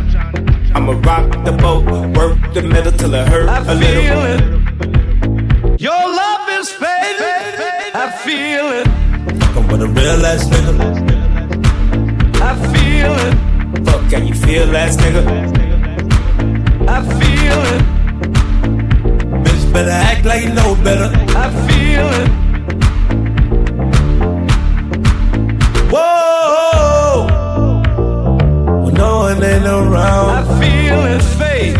I'ma 0.74 0.92
rock 1.08 1.44
the 1.44 1.52
boat, 1.52 1.84
work 2.16 2.38
the 2.54 2.62
middle 2.62 2.92
till 2.92 3.14
it 3.14 3.28
hurt 3.28 3.48
I 3.48 3.58
a 3.58 3.74
little. 3.74 4.18
I 4.18 4.28
it. 4.28 5.80
Your 5.80 5.92
love 5.92 6.48
is 6.50 6.70
fading. 6.70 7.94
I 7.94 8.10
feel 8.24 8.66
it. 8.80 8.86
Fuckin' 9.38 9.72
with 9.72 9.82
a 9.82 9.88
real 9.88 10.26
ass 10.26 10.44
nigga. 10.44 10.78
I 12.40 12.54
feel 12.72 13.14
it. 13.26 13.47
Can 14.10 14.26
you 14.26 14.34
feel 14.34 14.66
that, 14.68 14.90
nigga? 15.00 15.22
I 16.88 17.02
feel 17.20 17.60
it. 17.74 17.82
Bitch, 19.44 19.64
better 19.72 19.90
act 19.90 20.24
like 20.24 20.44
you 20.44 20.54
know 20.54 20.74
better. 20.82 21.10
I 21.36 21.50
feel 21.68 22.08
it. 22.20 22.28
Whoa. 25.92 27.26
When 28.82 28.94
no 28.94 29.18
one 29.18 29.42
ain't 29.44 29.66
around. 29.66 30.30
I 30.30 30.42
feel 30.58 31.04
it, 31.14 31.22
babe. 31.38 31.78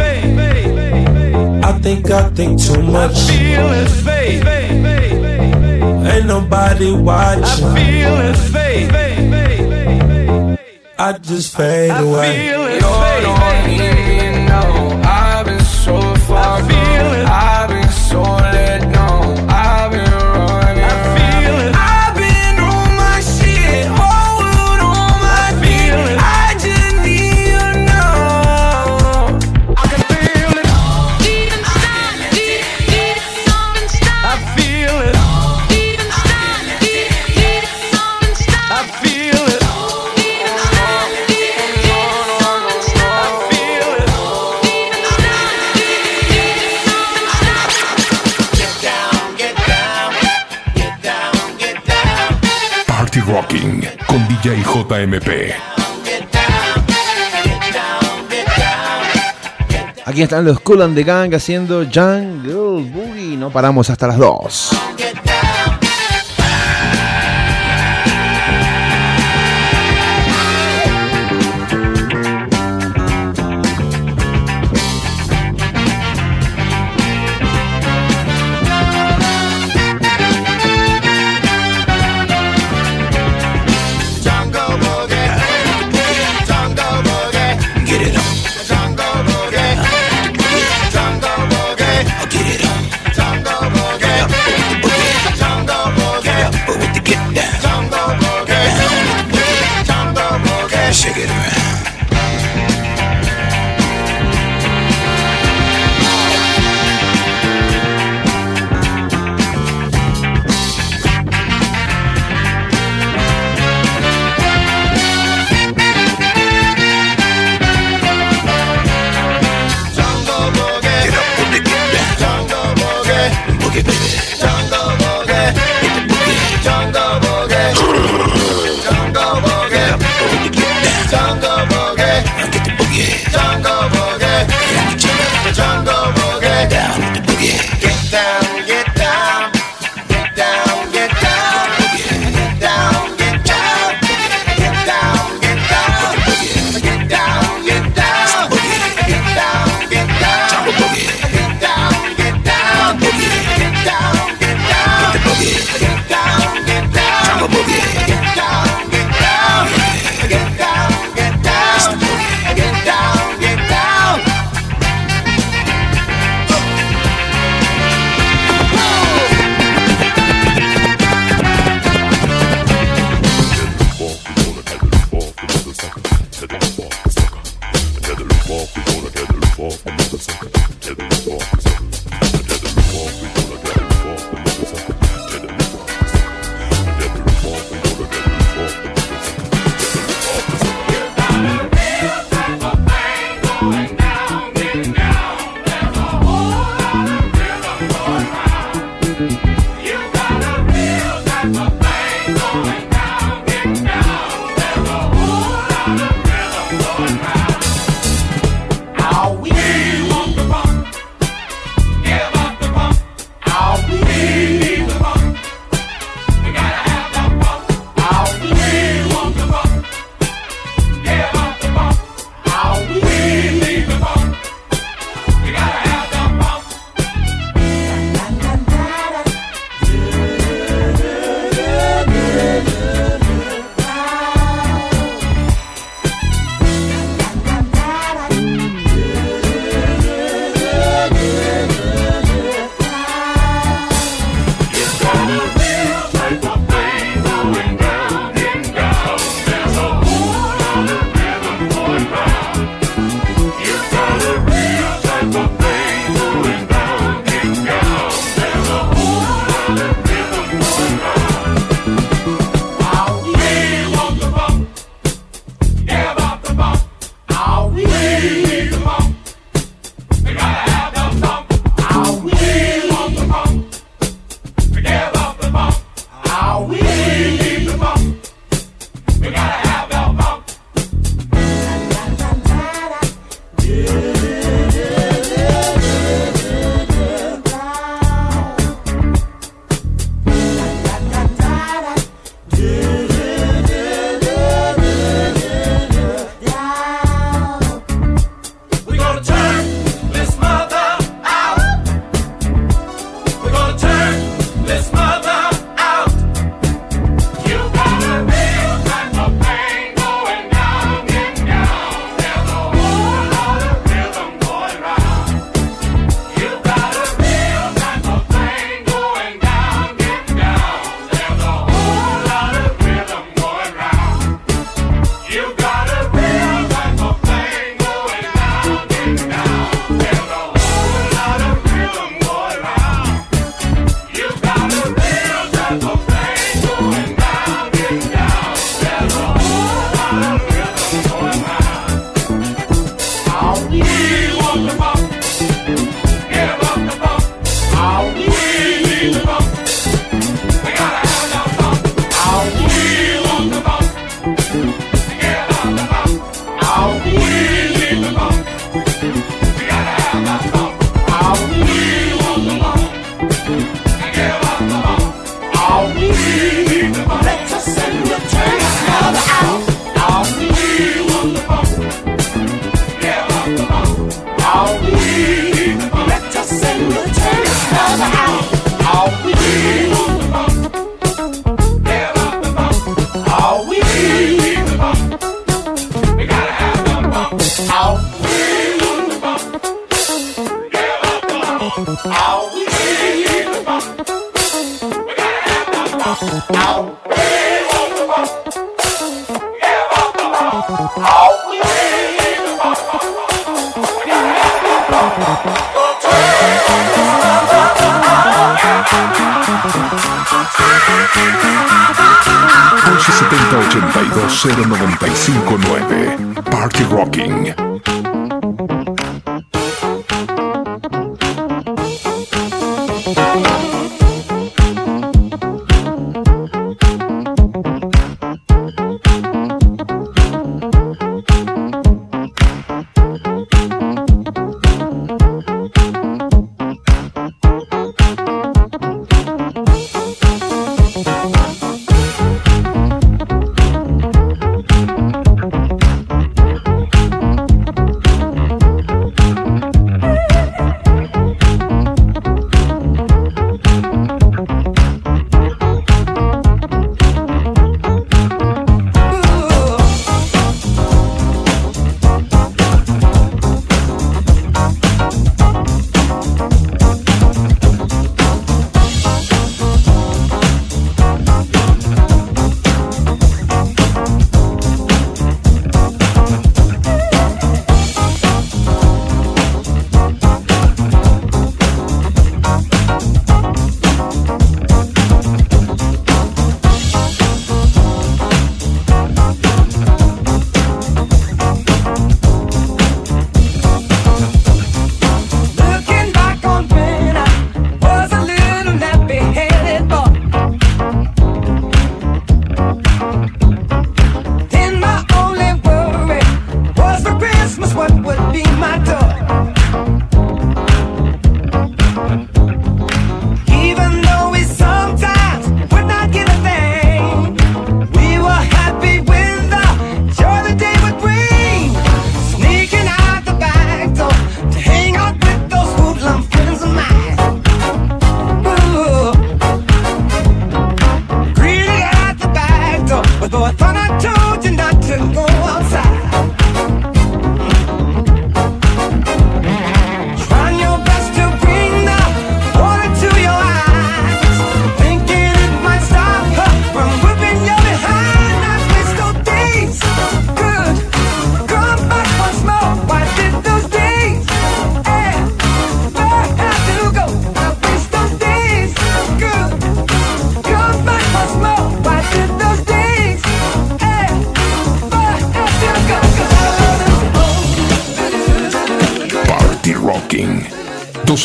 I 1.65 1.73
think 1.81 2.11
I 2.11 2.29
think 2.31 2.61
too 2.61 2.83
much. 2.83 3.13
I 3.13 3.25
feel 3.27 3.73
it, 3.73 4.05
babe. 4.05 4.47
Ain't 6.07 6.27
nobody 6.27 6.93
watching. 6.93 7.45
I 7.45 7.75
feel 7.75 8.21
it, 8.21 8.53
babe. 8.53 9.08
I 11.01 11.13
just 11.17 11.57
fade 11.57 11.93
away. 11.93 13.48
JMP. 54.89 55.53
Aquí 60.07 60.23
están 60.23 60.47
los 60.47 60.61
Cool 60.61 60.81
and 60.81 60.95
the 60.97 61.05
Gang 61.05 61.35
haciendo 61.35 61.85
Jungle 61.85 62.91
Boogie. 62.91 63.37
No 63.37 63.51
paramos 63.51 63.91
hasta 63.91 64.07
las 64.07 64.17
2. 64.17 64.78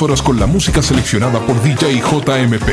Horas 0.02 0.24
con 0.24 0.40
la 0.40 0.48
música 0.48 0.82
seleccionada 0.82 1.40
por 1.40 1.62
DJ 1.62 2.02
JMP. 2.02 2.64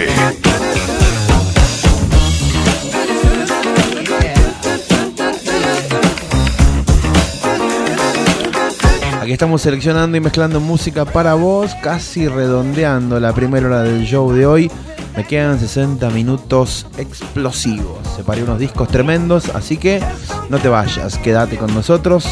Aquí 9.20 9.32
estamos 9.32 9.60
seleccionando 9.60 10.16
y 10.16 10.20
mezclando 10.20 10.60
música 10.60 11.04
para 11.04 11.34
vos, 11.34 11.74
casi 11.82 12.26
redondeando 12.26 13.20
la 13.20 13.34
primera 13.34 13.66
hora 13.66 13.82
del 13.82 14.04
show 14.06 14.32
de 14.32 14.46
hoy. 14.46 14.70
Me 15.14 15.24
quedan 15.24 15.60
60 15.60 16.08
minutos 16.10 16.86
explosivos. 16.96 17.98
Separé 18.16 18.44
unos 18.44 18.58
discos 18.58 18.88
tremendos, 18.88 19.50
así 19.50 19.76
que 19.76 20.02
no 20.48 20.58
te 20.58 20.68
vayas, 20.68 21.18
quédate 21.18 21.58
con 21.58 21.72
nosotros. 21.74 22.26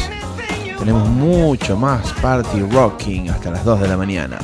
Tenemos 0.79 1.07
mucho 1.07 1.77
más 1.77 2.11
party 2.21 2.61
rocking 2.71 3.29
hasta 3.29 3.51
las 3.51 3.63
2 3.63 3.81
de 3.81 3.87
la 3.87 3.97
mañana. 3.97 4.39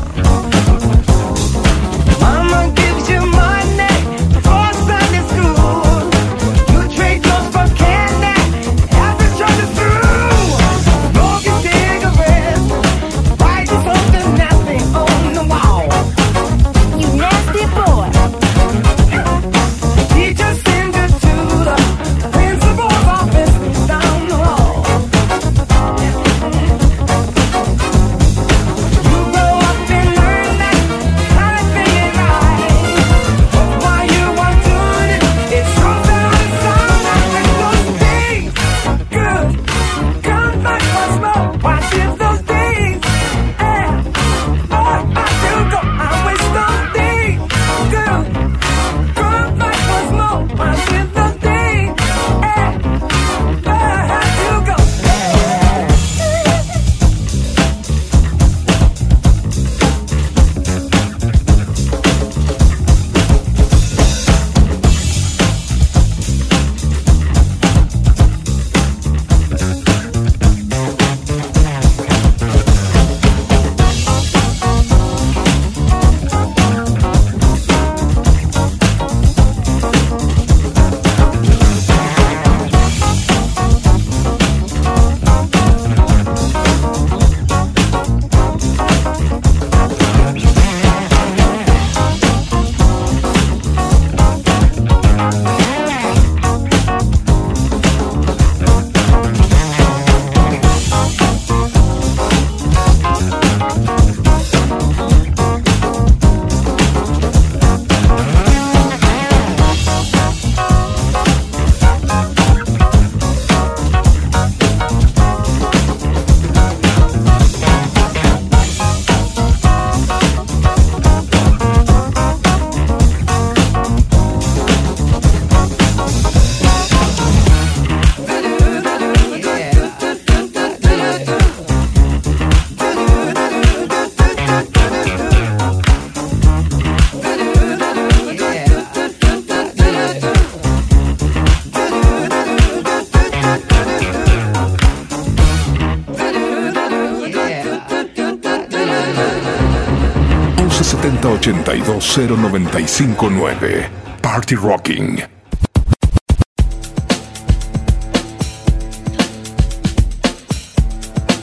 82 151.85 152.39
0959. 152.71 153.89
Party 154.21 154.55
Rocking. 154.55 155.19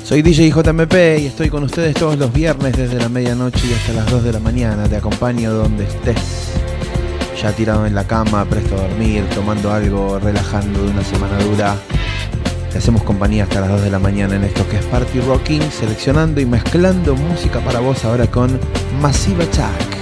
Soy 0.04 0.20
DJ 0.22 0.50
JMP 0.50 0.94
y 1.20 1.26
estoy 1.26 1.48
con 1.48 1.62
ustedes 1.62 1.94
todos 1.94 2.18
los 2.18 2.32
viernes 2.32 2.76
desde 2.76 2.98
la 2.98 3.08
medianoche 3.08 3.68
y 3.68 3.72
hasta 3.72 3.92
las 3.92 4.10
2 4.10 4.24
de 4.24 4.32
la 4.32 4.40
mañana. 4.40 4.88
Te 4.88 4.96
acompaño 4.96 5.52
donde 5.52 5.84
estés. 5.84 6.50
Ya 7.40 7.52
tirado 7.52 7.86
en 7.86 7.94
la 7.94 8.04
cama, 8.04 8.44
presto 8.44 8.74
a 8.74 8.88
dormir, 8.88 9.24
tomando 9.34 9.72
algo, 9.72 10.18
relajando 10.18 10.82
de 10.82 10.90
una 10.90 11.04
semana 11.04 11.38
dura. 11.38 11.76
Te 12.72 12.78
hacemos 12.78 13.04
compañía 13.04 13.44
hasta 13.44 13.60
las 13.60 13.70
2 13.70 13.82
de 13.82 13.90
la 13.90 14.00
mañana 14.00 14.34
en 14.34 14.42
esto 14.42 14.68
que 14.68 14.78
es 14.78 14.84
Party 14.86 15.20
Rocking, 15.20 15.62
seleccionando 15.70 16.40
y 16.40 16.46
mezclando 16.46 17.14
música 17.14 17.60
para 17.60 17.78
vos 17.78 18.04
ahora 18.04 18.26
con 18.26 18.58
Massive 19.00 19.44
Attack. 19.44 20.01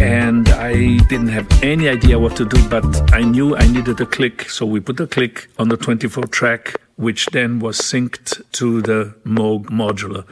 and 0.00 0.48
I 0.48 0.96
didn't 1.08 1.28
have 1.28 1.46
any 1.62 1.88
idea 1.88 2.18
what 2.18 2.34
to 2.36 2.46
do, 2.46 2.68
but 2.70 3.12
I 3.12 3.20
knew 3.20 3.54
I 3.54 3.66
needed 3.66 4.00
a 4.00 4.06
click, 4.06 4.48
so 4.48 4.64
we 4.64 4.80
put 4.80 4.98
a 4.98 5.06
click 5.06 5.48
on 5.58 5.68
the 5.68 5.76
24 5.76 6.24
track, 6.24 6.74
which 6.96 7.26
then 7.26 7.58
was 7.58 7.78
synced 7.78 8.42
to 8.52 8.80
the 8.80 9.14
Moog 9.26 9.66
modular. 9.66 10.24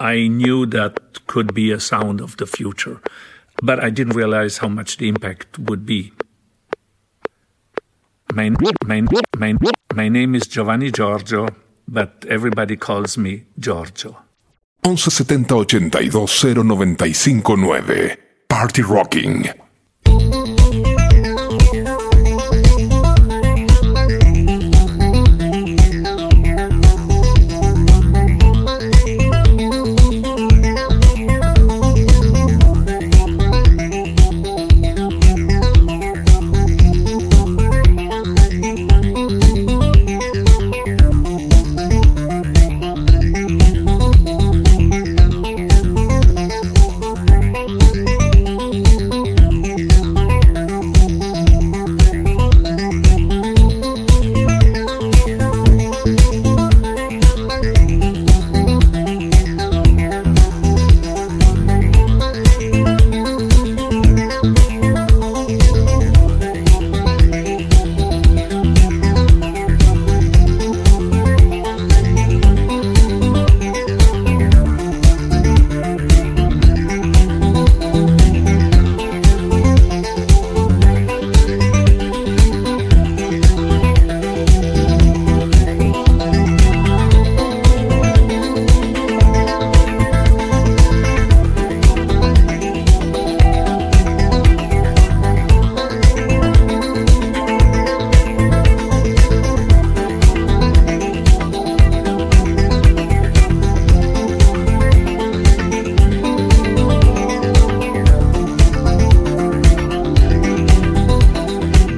I 0.00 0.26
knew 0.26 0.66
that 0.66 1.26
could 1.28 1.54
be 1.54 1.70
a 1.70 1.78
sound 1.78 2.20
of 2.20 2.36
the 2.38 2.46
future, 2.46 3.00
but 3.62 3.78
I 3.78 3.90
didn't 3.90 4.16
realize 4.16 4.58
how 4.58 4.68
much 4.68 4.96
the 4.96 5.08
impact 5.08 5.58
would 5.60 5.86
be. 5.86 6.12
My, 8.34 8.50
my, 8.84 9.02
my, 9.38 9.54
my 9.94 10.08
name 10.08 10.34
is 10.34 10.48
Giovanni 10.48 10.90
Giorgio, 10.90 11.48
but 11.86 12.24
everybody 12.28 12.76
calls 12.76 13.16
me 13.16 13.44
Giorgio. 13.58 14.16
1170 14.82 15.54
820 15.96 17.76
nine. 17.86 18.27
Party 18.48 18.82
Rocking. 18.82 19.46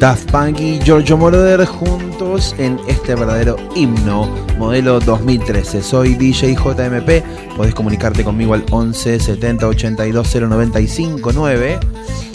Daft 0.00 0.30
Punk 0.30 0.58
y 0.58 0.80
Giorgio 0.80 1.18
Moroder 1.18 1.66
juntos 1.66 2.54
en 2.56 2.80
este 2.88 3.14
verdadero 3.14 3.56
himno 3.76 4.26
modelo 4.56 4.98
2013. 4.98 5.82
Soy 5.82 6.14
DJ 6.14 6.54
JMP, 6.54 7.22
podés 7.54 7.74
comunicarte 7.74 8.24
conmigo 8.24 8.54
al 8.54 8.64
11 8.70 9.20
70 9.20 9.68
82 9.68 10.34
095 10.34 11.32
9. 11.34 11.78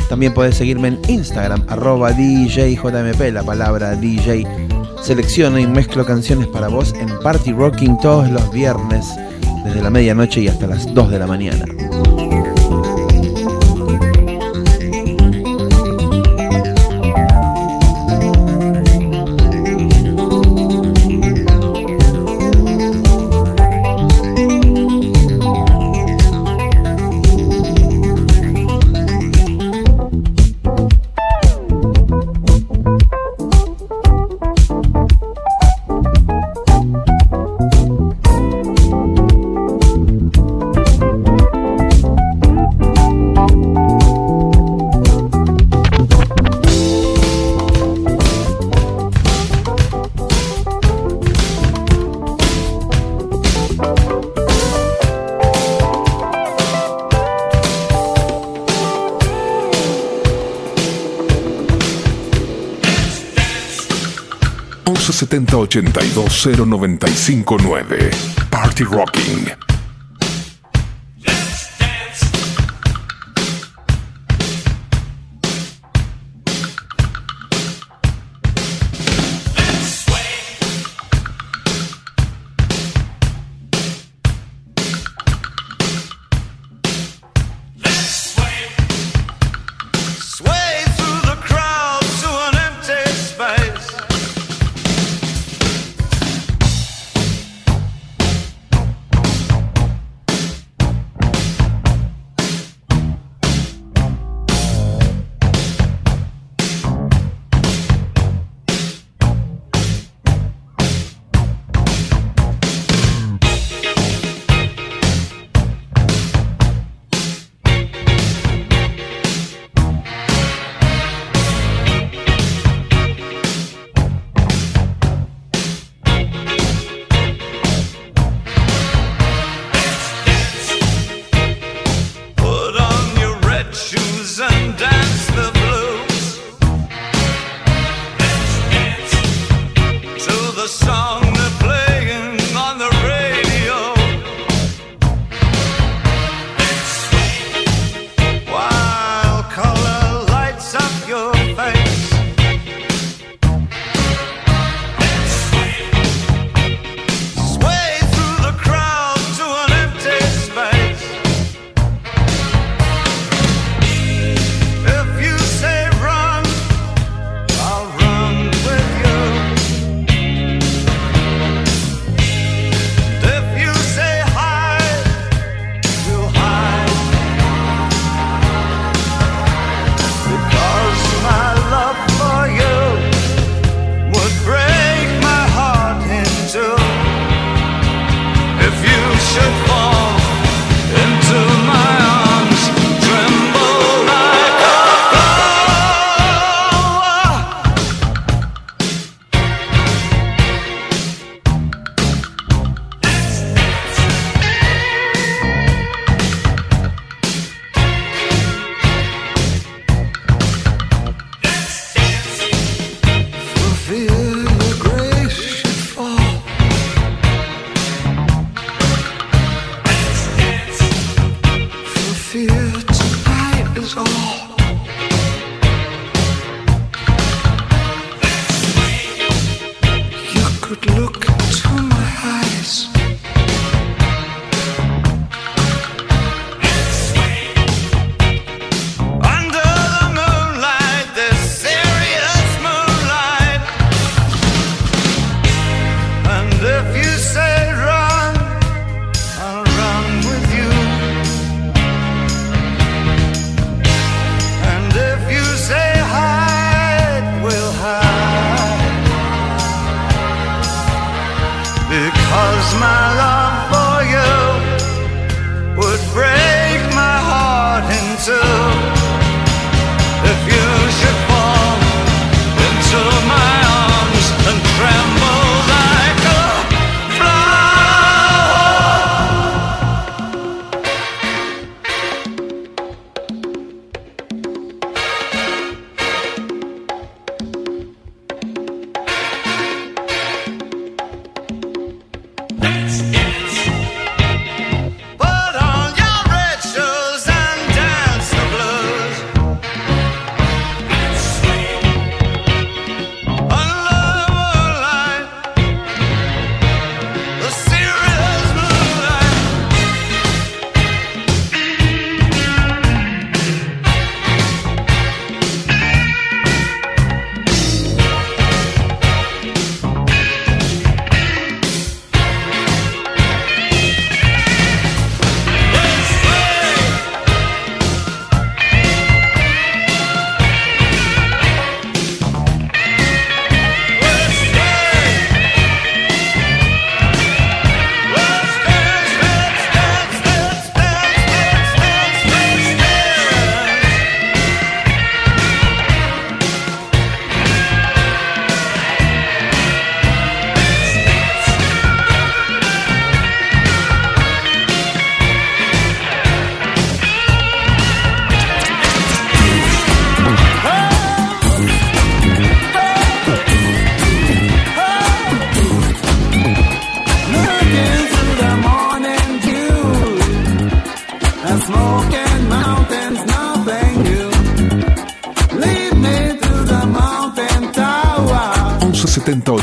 También 0.07 0.35
podés 0.35 0.57
seguirme 0.57 0.89
en 0.89 0.99
Instagram, 1.07 1.63
arroba 1.67 2.11
DJJMP, 2.11 3.33
la 3.33 3.41
palabra 3.41 3.95
DJ. 3.95 4.45
Selecciono 5.01 5.57
y 5.57 5.65
mezclo 5.65 6.05
canciones 6.05 6.45
para 6.45 6.67
vos 6.67 6.93
en 6.93 7.09
Party 7.23 7.51
Rocking 7.51 7.97
todos 7.99 8.29
los 8.29 8.51
viernes, 8.51 9.07
desde 9.63 9.81
la 9.81 9.89
medianoche 9.89 10.41
y 10.41 10.49
hasta 10.49 10.67
las 10.67 10.93
2 10.93 11.09
de 11.09 11.17
la 11.17 11.25
mañana. 11.25 11.65
1170 64.85 65.91
820 65.97 66.65
959 66.65 68.11
Party 68.51 68.83
Rocking. 68.83 69.74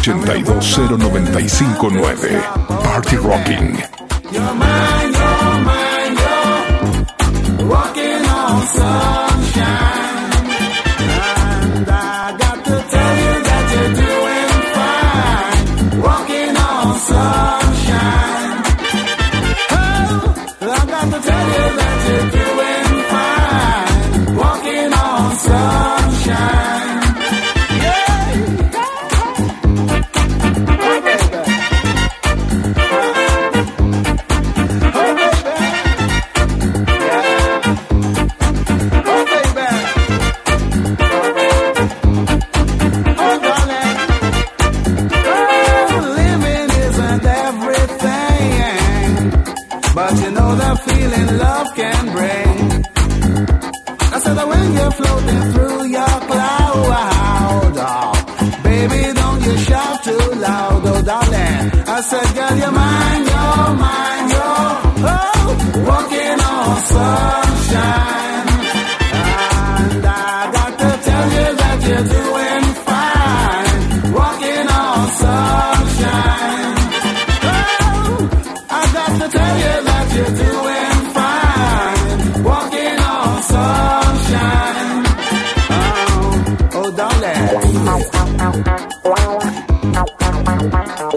82095-9. 0.03 2.83
Party 2.83 3.17
Rocking. 3.17 3.92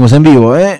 en 0.00 0.22
vivo, 0.22 0.56
¿eh? 0.56 0.79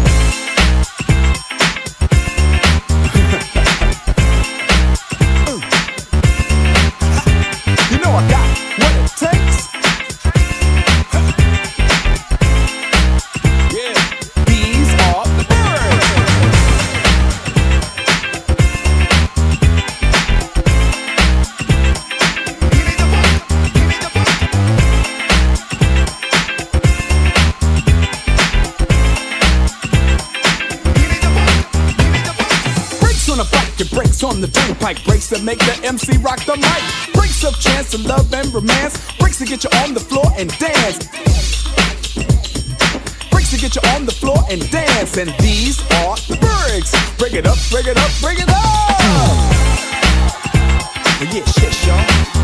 breaks 35.29 35.41
that 35.41 35.45
make 35.45 35.59
the 35.59 35.87
MC 35.87 36.17
rock 36.19 36.45
the 36.45 36.57
mic. 36.57 37.15
Breaks 37.15 37.45
of 37.45 37.59
chance 37.61 37.91
to 37.93 37.99
love 37.99 38.33
and 38.33 38.53
romance. 38.53 38.99
Breaks 39.19 39.39
to 39.39 39.45
get 39.45 39.65
you 39.65 39.71
on 39.81 39.95
the 39.95 40.01
floor 40.01 40.27
and 40.37 40.51
dance. 40.59 41.07
Breaks 43.31 43.51
to 43.51 43.59
get 43.59 43.75
you 43.75 43.83
on 43.91 44.07
the 44.07 44.13
floor 44.13 44.39
and 44.51 44.71
dance. 44.71 45.17
And 45.17 45.31
these 45.41 45.81
are 45.81 46.17
the 46.29 46.37
breaks. 46.41 46.93
Break 47.19 47.35
it 47.35 47.47
up, 47.47 47.59
break 47.71 47.87
it 47.87 47.97
up, 47.97 48.11
break 48.21 48.39
it 48.39 48.49
up. 48.49 48.57
Yeah, 51.21 51.43
yes, 51.61 51.87
y'all. 51.87 52.38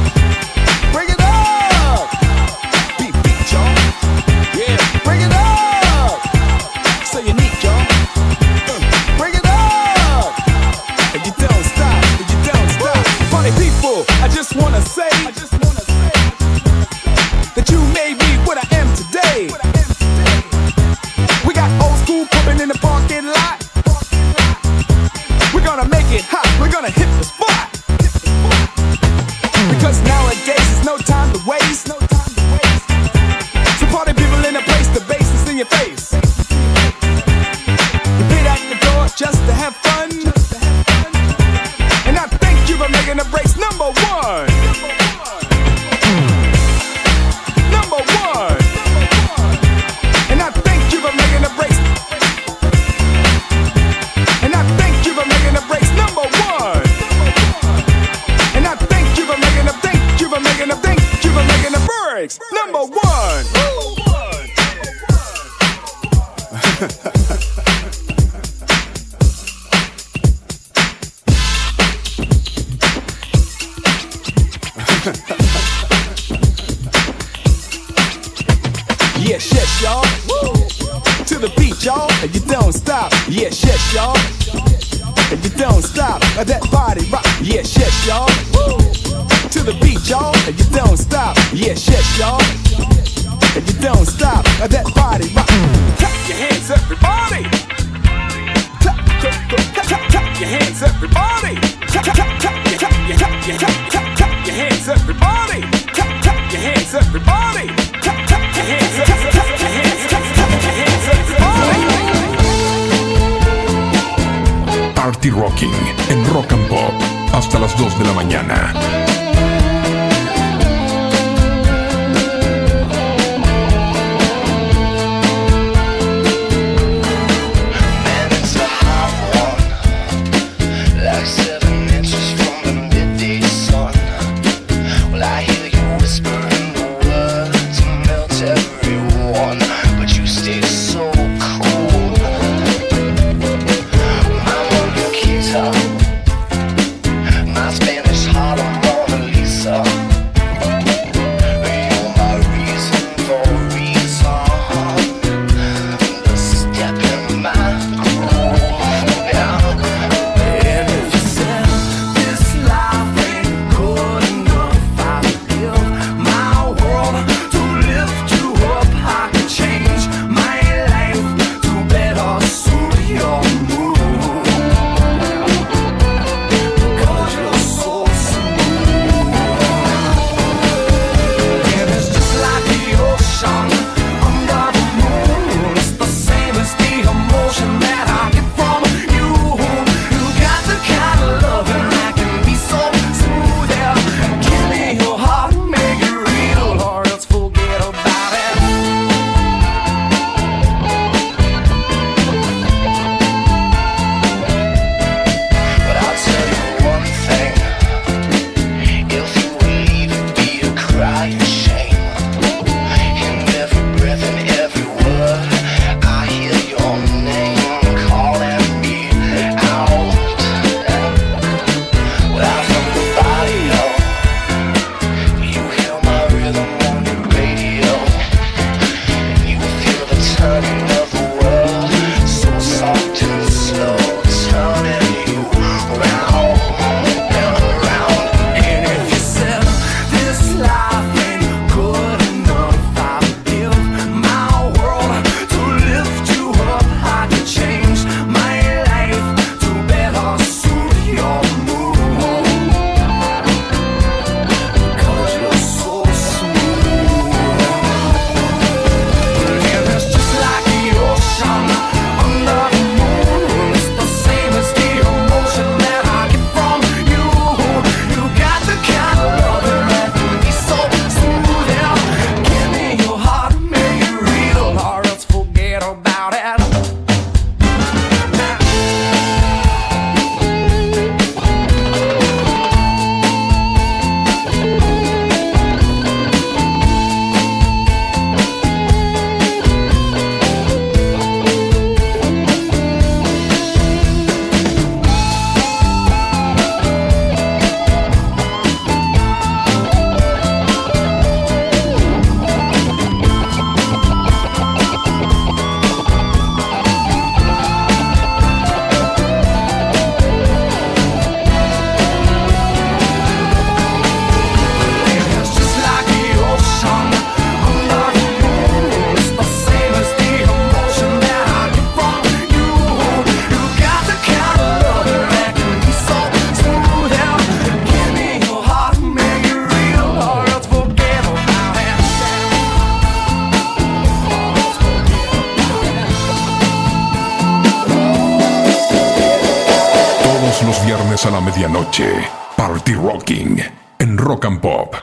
Party 342.67 342.95
Rocking 342.95 343.63
en 343.99 344.17
Rock 344.17 344.47
and 344.47 344.59
Pop. 344.59 344.97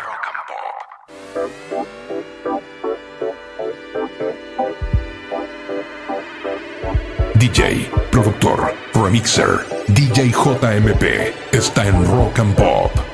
DJ, 7.35 7.87
productor, 8.09 8.73
remixer, 8.95 9.63
DJ 9.89 10.31
JMP 10.31 11.35
está 11.51 11.85
en 11.85 12.03
Rock 12.03 12.39
and 12.39 12.55
Pop. 12.55 13.10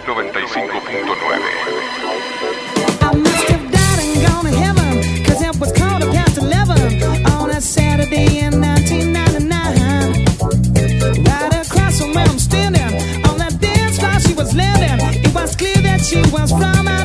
from 16.50 16.97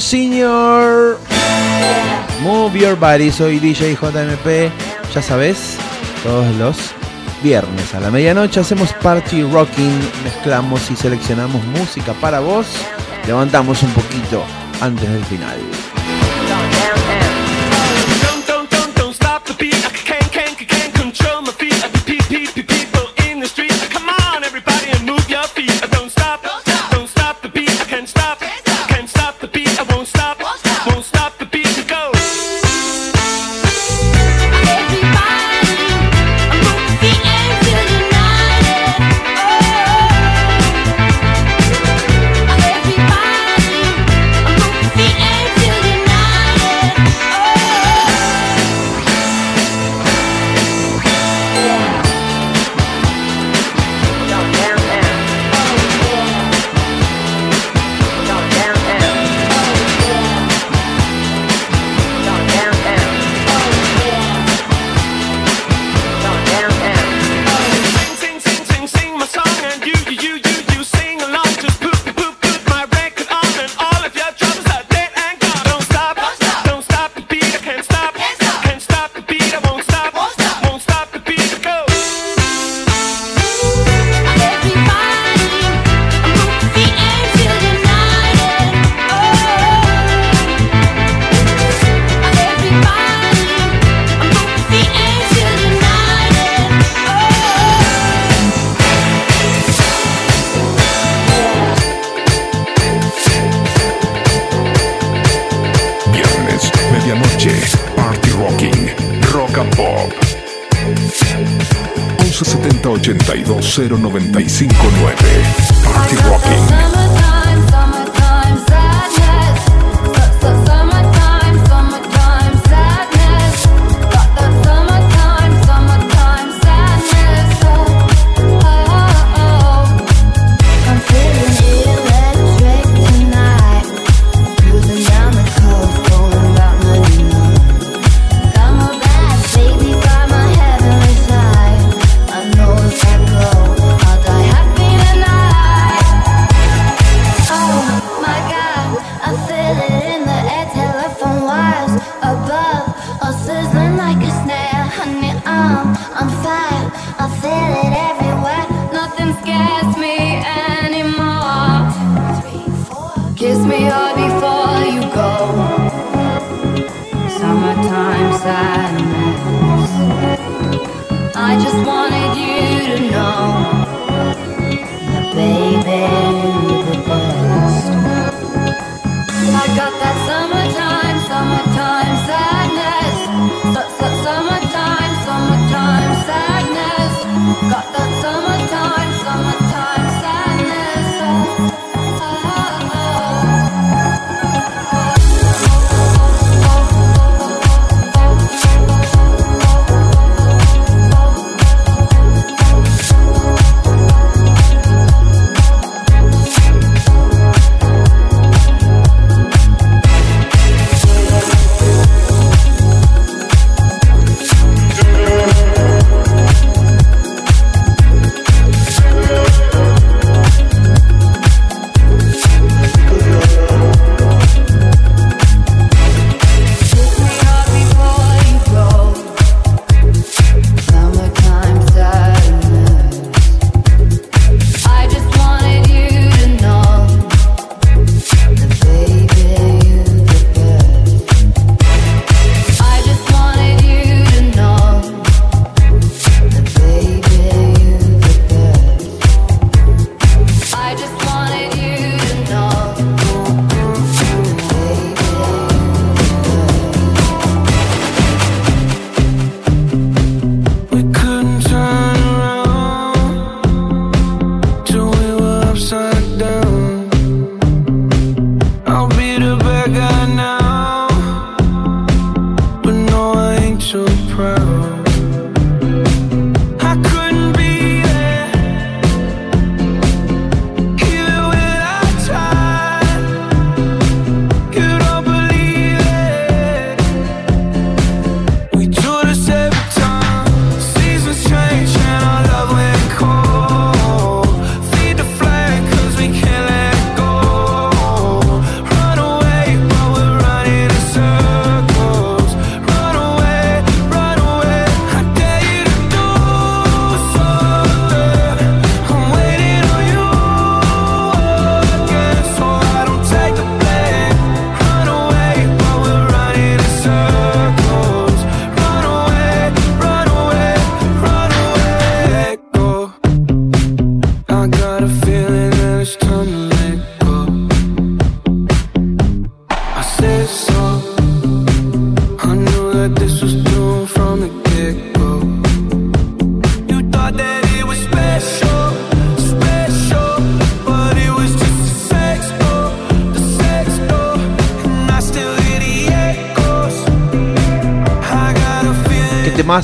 Carlos 0.00 0.04
Senior. 0.04 1.18
Move 2.42 2.78
Your 2.78 2.98
Body, 2.98 3.30
soy 3.30 3.58
DJ 3.58 3.94
JMP. 3.94 4.72
Ya 5.14 5.20
sabes, 5.20 5.76
todos 6.22 6.54
los 6.56 6.76
viernes 7.42 7.94
a 7.94 8.00
la 8.00 8.10
medianoche 8.10 8.60
hacemos 8.60 8.94
party 8.94 9.42
rocking, 9.42 9.98
mezclamos 10.24 10.90
y 10.90 10.96
seleccionamos 10.96 11.62
música 11.66 12.14
para 12.14 12.40
vos. 12.40 12.66
Levantamos 13.26 13.82
un 13.82 13.90
poquito 13.90 14.42
antes 14.80 15.10
del 15.10 15.24
final. 15.24 15.58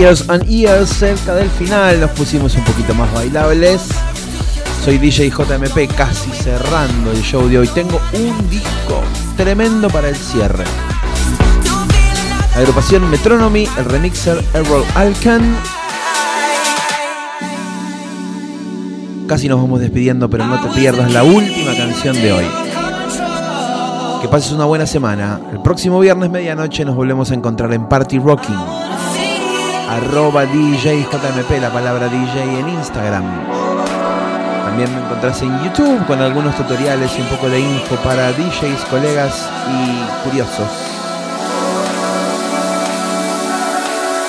Years 0.00 0.30
and 0.30 0.46
Years, 0.46 0.88
cerca 0.88 1.34
del 1.34 1.50
final, 1.50 2.00
nos 2.00 2.10
pusimos 2.12 2.54
un 2.54 2.64
poquito 2.64 2.94
más 2.94 3.12
bailables. 3.12 3.82
Soy 4.82 4.96
DJ 4.96 5.28
JMP, 5.28 5.94
casi 5.94 6.30
cerrando 6.30 7.10
el 7.10 7.20
show 7.20 7.46
de 7.46 7.58
hoy. 7.58 7.68
Tengo 7.68 8.00
un 8.14 8.48
disco 8.48 9.02
tremendo 9.36 9.90
para 9.90 10.08
el 10.08 10.16
cierre. 10.16 10.64
Agrupación 12.56 13.10
Metronomy, 13.10 13.68
el 13.76 13.84
remixer 13.84 14.42
Errol 14.54 14.84
Alkan. 14.94 15.54
Casi 19.26 19.50
nos 19.50 19.60
vamos 19.60 19.80
despidiendo, 19.80 20.30
pero 20.30 20.46
no 20.46 20.62
te 20.62 20.80
pierdas 20.80 21.12
la 21.12 21.24
última 21.24 21.76
canción 21.76 22.14
de 22.14 22.32
hoy. 22.32 22.46
Que 24.22 24.28
pases 24.28 24.52
una 24.52 24.64
buena 24.64 24.86
semana. 24.86 25.38
El 25.52 25.60
próximo 25.60 26.00
viernes 26.00 26.30
medianoche 26.30 26.86
nos 26.86 26.96
volvemos 26.96 27.30
a 27.30 27.34
encontrar 27.34 27.74
en 27.74 27.86
Party 27.86 28.18
Rocking. 28.18 28.79
Arroba 29.90 30.46
DJJMP, 30.46 31.60
la 31.60 31.72
palabra 31.72 32.08
DJ 32.08 32.60
en 32.60 32.68
Instagram. 32.68 33.24
También 34.64 34.94
me 34.94 35.00
encontrás 35.00 35.42
en 35.42 35.64
YouTube 35.64 36.06
con 36.06 36.22
algunos 36.22 36.56
tutoriales 36.56 37.10
y 37.18 37.22
un 37.22 37.26
poco 37.26 37.48
de 37.48 37.58
info 37.58 37.96
para 37.96 38.30
DJs, 38.30 38.84
colegas 38.88 39.50
y 39.68 40.22
curiosos. 40.22 40.68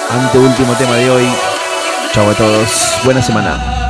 Ante 0.09 0.39
último 0.39 0.73
tema 0.73 0.95
de 0.95 1.11
hoy. 1.11 1.27
Chau 2.11 2.27
a 2.27 2.33
todos. 2.33 2.99
Buena 3.05 3.21
semana. 3.21 3.80